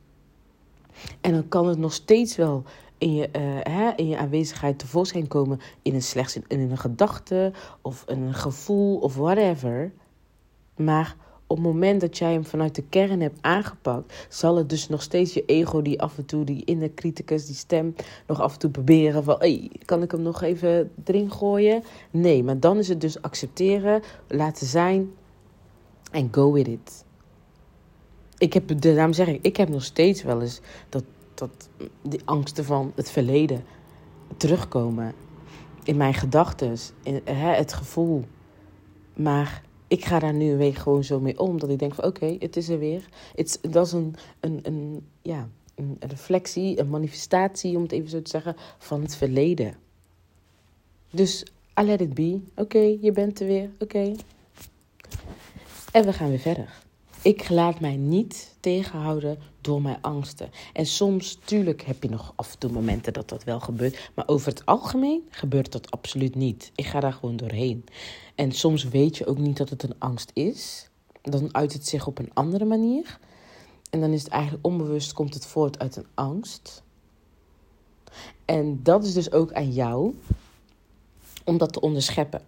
En 1.20 1.32
dan 1.32 1.48
kan 1.48 1.66
het 1.66 1.78
nog 1.78 1.92
steeds 1.92 2.36
wel 2.36 2.64
in 2.98 3.14
je, 3.14 3.28
eh, 3.28 3.42
hè, 3.62 3.90
in 3.96 4.08
je 4.08 4.18
aanwezigheid 4.18 4.78
tevoorschijn 4.78 5.28
komen 5.28 5.60
in 5.82 5.94
een 5.94 6.02
slechts 6.02 6.36
in, 6.36 6.60
een 6.60 6.78
gedachte 6.78 7.52
of 7.82 8.04
een 8.06 8.34
gevoel 8.34 8.98
of 8.98 9.16
whatever. 9.16 9.92
Maar 10.76 11.16
op 11.48 11.56
het 11.56 11.66
moment 11.66 12.00
dat 12.00 12.18
jij 12.18 12.32
hem 12.32 12.44
vanuit 12.44 12.74
de 12.74 12.82
kern 12.88 13.20
hebt 13.20 13.38
aangepakt, 13.40 14.26
zal 14.28 14.56
het 14.56 14.68
dus 14.68 14.88
nog 14.88 15.02
steeds 15.02 15.34
je 15.34 15.44
ego 15.44 15.82
die 15.82 16.00
af 16.00 16.18
en 16.18 16.24
toe, 16.24 16.44
die 16.44 16.64
inner 16.64 16.94
criticus, 16.94 17.46
die 17.46 17.54
stem, 17.54 17.94
nog 18.26 18.40
af 18.40 18.52
en 18.52 18.58
toe 18.58 18.70
proberen 18.70 19.24
van, 19.24 19.36
hey, 19.38 19.70
kan 19.84 20.02
ik 20.02 20.10
hem 20.10 20.22
nog 20.22 20.42
even 20.42 20.90
erin 21.04 21.30
gooien? 21.30 21.82
Nee, 22.10 22.44
maar 22.44 22.60
dan 22.60 22.78
is 22.78 22.88
het 22.88 23.00
dus 23.00 23.22
accepteren, 23.22 24.02
laten 24.26 24.66
zijn 24.66 25.10
en 26.10 26.28
go 26.30 26.52
with 26.52 26.68
it. 26.68 27.04
Ik 28.38 28.52
heb, 28.52 28.80
daarom 28.80 29.12
zeg 29.12 29.28
ik, 29.28 29.38
ik 29.42 29.56
heb 29.56 29.68
nog 29.68 29.84
steeds 29.84 30.22
wel 30.22 30.40
eens 30.40 30.60
dat, 30.88 31.04
dat 31.34 31.68
die 32.02 32.20
angsten 32.24 32.64
van 32.64 32.92
het 32.94 33.10
verleden 33.10 33.64
terugkomen 34.36 35.14
in 35.82 35.96
mijn 35.96 36.14
gedachten, 36.14 36.76
het 37.24 37.72
gevoel. 37.72 38.24
Maar 39.14 39.62
ik 39.88 40.04
ga 40.04 40.18
daar 40.18 40.34
nu 40.34 40.50
een 40.50 40.56
week 40.56 40.74
gewoon 40.74 41.04
zo 41.04 41.20
mee 41.20 41.38
om. 41.38 41.58
Dat 41.58 41.70
ik 41.70 41.78
denk 41.78 41.94
van 41.94 42.04
oké, 42.04 42.36
het 42.38 42.56
is 42.56 42.68
er 42.68 42.78
weer. 42.78 43.08
Dat 43.60 43.86
is 43.86 43.92
een, 43.92 44.14
een, 44.40 44.60
een, 44.62 45.06
ja, 45.22 45.48
een 45.74 45.96
reflectie, 46.00 46.80
een 46.80 46.88
manifestatie, 46.88 47.76
om 47.76 47.82
het 47.82 47.92
even 47.92 48.10
zo 48.10 48.22
te 48.22 48.30
zeggen, 48.30 48.56
van 48.78 49.02
het 49.02 49.16
verleden. 49.16 49.76
Dus 51.10 51.44
I 51.80 51.82
let 51.82 52.00
it 52.00 52.14
be. 52.14 52.40
Oké, 52.54 52.96
je 53.00 53.12
bent 53.12 53.40
er 53.40 53.46
weer. 53.46 53.70
Oké. 53.78 54.14
En 55.92 56.04
we 56.04 56.12
gaan 56.12 56.28
weer 56.28 56.38
verder. 56.38 56.86
Ik 57.22 57.48
laat 57.48 57.80
mij 57.80 57.96
niet 57.96 58.56
tegenhouden 58.60 59.38
door 59.60 59.82
mijn 59.82 60.02
angsten. 60.02 60.50
En 60.72 60.86
soms, 60.86 61.38
tuurlijk, 61.44 61.82
heb 61.82 62.02
je 62.02 62.08
nog 62.08 62.32
af 62.36 62.52
en 62.52 62.58
toe 62.58 62.70
momenten 62.70 63.12
dat 63.12 63.28
dat 63.28 63.44
wel 63.44 63.60
gebeurt. 63.60 64.10
Maar 64.14 64.28
over 64.28 64.48
het 64.48 64.66
algemeen 64.66 65.26
gebeurt 65.30 65.72
dat 65.72 65.90
absoluut 65.90 66.34
niet. 66.34 66.72
Ik 66.74 66.86
ga 66.86 67.00
daar 67.00 67.12
gewoon 67.12 67.36
doorheen. 67.36 67.84
En 68.34 68.52
soms 68.52 68.84
weet 68.84 69.16
je 69.16 69.26
ook 69.26 69.38
niet 69.38 69.56
dat 69.56 69.68
het 69.68 69.82
een 69.82 69.94
angst 69.98 70.30
is. 70.34 70.90
Dan 71.22 71.54
uit 71.54 71.72
het 71.72 71.86
zich 71.86 72.06
op 72.06 72.18
een 72.18 72.30
andere 72.34 72.64
manier. 72.64 73.18
En 73.90 74.00
dan 74.00 74.12
is 74.12 74.22
het 74.22 74.32
eigenlijk 74.32 74.66
onbewust, 74.66 75.12
komt 75.12 75.34
het 75.34 75.46
voort 75.46 75.78
uit 75.78 75.96
een 75.96 76.06
angst. 76.14 76.82
En 78.44 78.82
dat 78.82 79.04
is 79.04 79.12
dus 79.12 79.32
ook 79.32 79.52
aan 79.52 79.72
jou 79.72 80.14
om 81.44 81.58
dat 81.58 81.72
te 81.72 81.80
onderscheppen. 81.80 82.42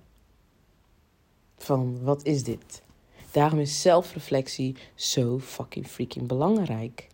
Van 1.57 2.03
wat 2.03 2.25
is 2.25 2.43
dit? 2.43 2.83
Daarom 3.31 3.59
is 3.59 3.83
zelfreflectie 3.83 4.77
zo 4.95 5.39
fucking 5.39 5.87
freaking 5.87 6.27
belangrijk. 6.27 7.09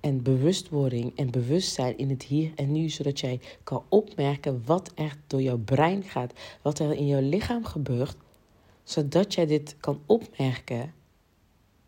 En 0.00 0.22
bewustwording 0.22 1.12
en 1.16 1.30
bewustzijn 1.30 1.98
in 1.98 2.10
het 2.10 2.22
hier 2.22 2.52
en 2.54 2.72
nu, 2.72 2.88
zodat 2.88 3.20
jij 3.20 3.40
kan 3.64 3.84
opmerken 3.88 4.62
wat 4.64 4.92
er 4.94 5.16
door 5.26 5.42
jouw 5.42 5.58
brein 5.58 6.02
gaat, 6.02 6.32
wat 6.62 6.78
er 6.78 6.92
in 6.92 7.06
jouw 7.06 7.20
lichaam 7.20 7.64
gebeurt, 7.64 8.16
zodat 8.82 9.34
jij 9.34 9.46
dit 9.46 9.76
kan 9.80 10.00
opmerken 10.06 10.94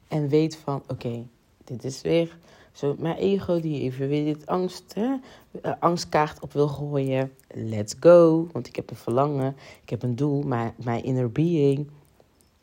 en 0.08 0.28
weet 0.28 0.56
van 0.56 0.82
oké, 0.88 1.26
dit 1.64 1.84
is 1.84 2.02
weer 2.02 2.38
zo 2.72 2.94
mijn 2.98 3.16
ego 3.16 3.60
die 3.60 3.80
even 3.80 4.08
weer 4.08 4.34
dit 4.34 4.46
angst, 4.46 4.94
hè, 4.94 5.16
eh, 5.62 5.72
angstkaart 5.80 6.40
op 6.40 6.52
wil 6.52 6.68
gooien. 6.68 7.32
Let's 7.48 7.94
go, 8.00 8.48
want 8.52 8.66
ik 8.66 8.76
heb 8.76 8.90
een 8.90 8.96
verlangen, 8.96 9.56
ik 9.82 9.90
heb 9.90 10.02
een 10.02 10.16
doel, 10.16 10.42
maar 10.42 10.74
mijn 10.76 11.04
inner 11.04 11.32
being 11.32 11.90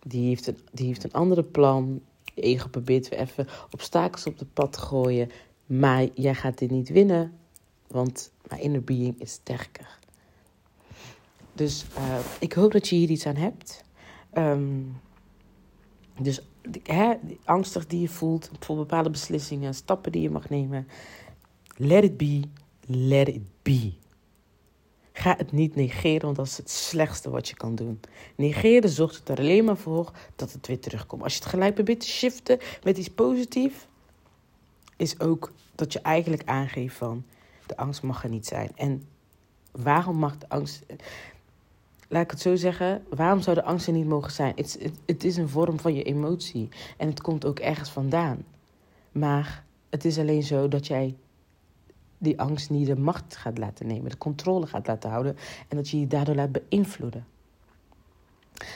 die 0.08 0.28
heeft 0.28 0.48
een, 0.48 0.58
die 0.72 0.86
heeft 0.86 1.04
een 1.04 1.14
andere 1.14 1.44
plan. 1.44 2.02
Je 2.34 2.42
ego 2.42 2.68
probeert 2.68 3.10
weer 3.10 3.20
even 3.20 3.48
obstakels 3.72 4.26
op 4.28 4.40
de 4.40 4.46
pad 4.46 4.74
te 4.74 4.80
gooien. 4.80 5.30
Maar 5.66 6.08
jij 6.14 6.36
gaat 6.36 6.58
dit 6.58 6.72
niet 6.72 6.90
winnen, 6.90 7.34
want 7.88 8.32
mijn 8.48 8.62
inner 8.62 8.84
being 8.84 9.20
is 9.20 9.32
sterker. 9.32 10.00
Dus 11.54 11.86
uh, 11.98 12.20
ik 12.40 12.54
hoop 12.54 12.72
dat 12.72 12.88
je 12.88 12.96
hier 12.96 13.10
iets 13.10 13.26
aan 13.26 13.36
hebt. 13.36 13.84
Um, 14.34 15.02
dus 16.20 16.42
hè, 16.84 17.14
angstig 17.44 17.88
die 17.88 18.02
je 18.02 18.10
voelt 18.10 18.52
voor 18.60 18.76
bepaalde 18.76 19.10
beslissingen, 19.10 19.74
stappen 19.74 20.12
die 20.12 20.22
je 20.22 20.30
mag 20.30 20.50
nemen. 20.50 20.88
Let 21.76 22.04
it 22.04 22.18
be, 22.18 22.42
let 22.86 23.28
it 23.28 23.42
be. 23.62 23.94
Ga 25.14 25.36
het 25.38 25.52
niet 25.52 25.76
negeren, 25.76 26.22
want 26.22 26.36
dat 26.36 26.46
is 26.46 26.58
het 26.58 26.70
slechtste 26.70 27.30
wat 27.30 27.48
je 27.48 27.56
kan 27.56 27.76
doen. 27.76 28.00
Negeren 28.36 28.90
zorgt 28.90 29.30
er 29.30 29.38
alleen 29.38 29.66
maar 29.66 29.78
voor 29.78 30.12
dat 30.36 30.52
het 30.52 30.68
weer 30.68 30.80
terugkomt. 30.80 31.24
Als 31.24 31.34
je 31.34 31.40
het 31.40 31.50
gelijk 31.50 31.74
probeert 31.74 32.00
te 32.00 32.08
shiften 32.08 32.60
met 32.84 32.98
iets 32.98 33.10
positiefs, 33.10 33.88
is 34.98 35.20
ook 35.20 35.52
dat 35.76 35.94
je 35.94 36.02
eigenlijk 36.02 36.44
aangeeft 36.46 36.96
van 36.96 37.26
de 37.66 37.78
angst 37.78 38.04
mag 38.04 38.24
er 38.24 38.30
niet 38.30 38.48
zijn. 38.48 38.72
En 38.76 39.08
waarom 39.72 40.16
mag 40.16 40.38
de 40.38 40.50
angst. 40.50 40.84
Laat 42.08 42.24
ik 42.24 42.32
het 42.32 42.42
zo 42.42 42.56
zeggen, 42.56 43.04
waarom 43.10 43.42
zou 43.42 43.56
de 43.56 43.64
angst 43.64 43.88
er 43.88 43.94
niet 43.94 44.08
mogen 44.08 44.32
zijn? 44.32 44.54
Het, 44.56 44.92
het 45.06 45.24
is 45.24 45.38
een 45.38 45.50
vorm 45.50 45.80
van 45.80 45.94
je 45.94 46.04
emotie 46.04 46.70
en 46.98 47.08
het 47.08 47.22
komt 47.22 47.46
ook 47.46 47.60
ergens 47.60 47.90
vandaan. 47.90 48.46
Maar 49.12 49.64
het 49.90 50.06
is 50.06 50.18
alleen 50.18 50.44
zo 50.44 50.68
dat 50.68 50.88
jij 50.88 51.16
die 52.22 52.40
angst 52.40 52.70
niet 52.70 52.88
de 52.88 52.96
macht 52.96 53.36
gaat 53.36 53.58
laten 53.58 53.88
nemen, 53.88 54.10
de 54.10 54.18
controle 54.18 54.68
gaat 54.68 54.88
laten 54.88 55.10
houden 55.10 55.38
en 55.68 55.78
dat 55.78 55.90
je 55.90 56.00
je 56.00 56.08
daardoor 56.08 56.36
laat 56.36 56.52
beïnvloeden. 56.52 57.26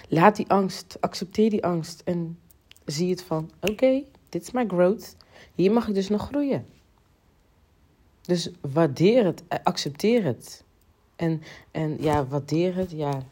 Laat 0.10 0.36
die 0.36 0.50
angst, 0.50 0.98
accepteer 1.00 1.50
die 1.50 1.66
angst 1.66 2.02
en 2.06 2.40
zie 2.86 3.10
het 3.10 3.24
van: 3.24 3.52
oké, 3.62 4.04
dit 4.30 4.42
is 4.42 4.52
mijn 4.52 4.70
growth. 4.70 5.16
Hier 5.56 5.72
mag 5.72 5.88
ik 5.88 5.94
dus 5.94 6.10
nog 6.10 6.28
groeien. 6.28 6.66
Dus 8.22 8.52
waardeer 8.62 9.26
het, 9.26 9.44
eh, 9.48 9.60
accepteer 9.64 10.24
het. 10.24 10.64
En, 11.16 11.42
en 11.72 12.02
ja, 12.02 12.26
waardeer 12.26 12.76
het, 12.76 12.92
ja, 12.92 13.24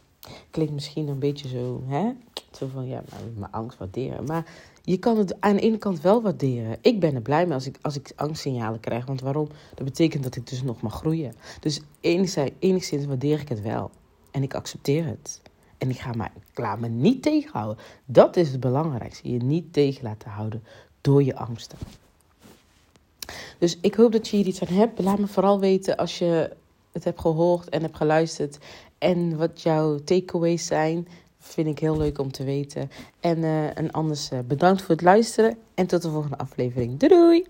klinkt 0.49 0.73
misschien 0.73 1.07
een 1.07 1.19
beetje 1.19 1.47
zo, 1.47 1.83
hè? 1.87 2.11
Zo 2.51 2.67
van, 2.73 2.87
ja, 2.87 3.03
nou, 3.09 3.23
mijn 3.37 3.51
angst 3.51 3.77
waarderen. 3.77 4.25
Maar 4.25 4.45
je 4.83 4.97
kan 4.97 5.17
het 5.17 5.41
aan 5.41 5.55
de 5.55 5.61
ene 5.61 5.77
kant 5.77 6.01
wel 6.01 6.21
waarderen. 6.21 6.77
Ik 6.81 6.99
ben 6.99 7.15
er 7.15 7.21
blij 7.21 7.45
mee 7.45 7.53
als 7.53 7.67
ik, 7.67 7.77
als 7.81 7.95
ik 7.95 8.11
angstsignalen 8.15 8.79
krijg. 8.79 9.05
Want 9.05 9.21
waarom? 9.21 9.47
Dat 9.75 9.85
betekent 9.85 10.23
dat 10.23 10.35
ik 10.35 10.49
dus 10.49 10.63
nog 10.63 10.81
mag 10.81 10.93
groeien. 10.93 11.33
Dus 11.59 11.81
enigszins, 11.99 12.51
enigszins 12.59 13.05
waardeer 13.05 13.39
ik 13.39 13.49
het 13.49 13.61
wel. 13.61 13.91
En 14.31 14.43
ik 14.43 14.53
accepteer 14.53 15.05
het. 15.05 15.41
En 15.77 15.89
ik, 15.89 15.99
ga 15.99 16.13
maar, 16.13 16.31
ik 16.51 16.57
laat 16.57 16.79
me 16.79 16.87
niet 16.87 17.21
tegenhouden. 17.21 17.83
Dat 18.05 18.35
is 18.35 18.51
het 18.51 18.59
belangrijkste. 18.59 19.31
Je 19.31 19.37
niet 19.37 19.73
tegen 19.73 20.03
laten 20.03 20.29
houden 20.29 20.63
door 21.01 21.23
je 21.23 21.35
angsten. 21.35 21.77
Dus 23.57 23.77
ik 23.81 23.95
hoop 23.95 24.11
dat 24.11 24.27
je 24.27 24.37
hier 24.37 24.45
iets 24.45 24.61
aan 24.61 24.75
hebt. 24.75 24.99
Laat 24.99 25.19
me 25.19 25.27
vooral 25.27 25.59
weten 25.59 25.97
als 25.97 26.19
je 26.19 26.55
het 26.93 27.03
hebt 27.03 27.19
gehoord 27.19 27.69
en 27.69 27.81
hebt 27.81 27.97
geluisterd. 27.97 28.57
En 28.97 29.37
wat 29.37 29.61
jouw 29.61 29.97
takeaways 29.97 30.65
zijn. 30.65 31.07
Vind 31.39 31.67
ik 31.67 31.79
heel 31.79 31.97
leuk 31.97 32.19
om 32.19 32.31
te 32.31 32.43
weten. 32.43 32.91
En, 33.19 33.37
uh, 33.37 33.77
en 33.77 33.91
anders 33.91 34.31
uh, 34.31 34.39
bedankt 34.47 34.81
voor 34.81 34.95
het 34.95 35.03
luisteren. 35.03 35.57
En 35.73 35.87
tot 35.87 36.01
de 36.01 36.09
volgende 36.09 36.37
aflevering. 36.37 36.99
Doei 36.99 37.13
doei! 37.13 37.45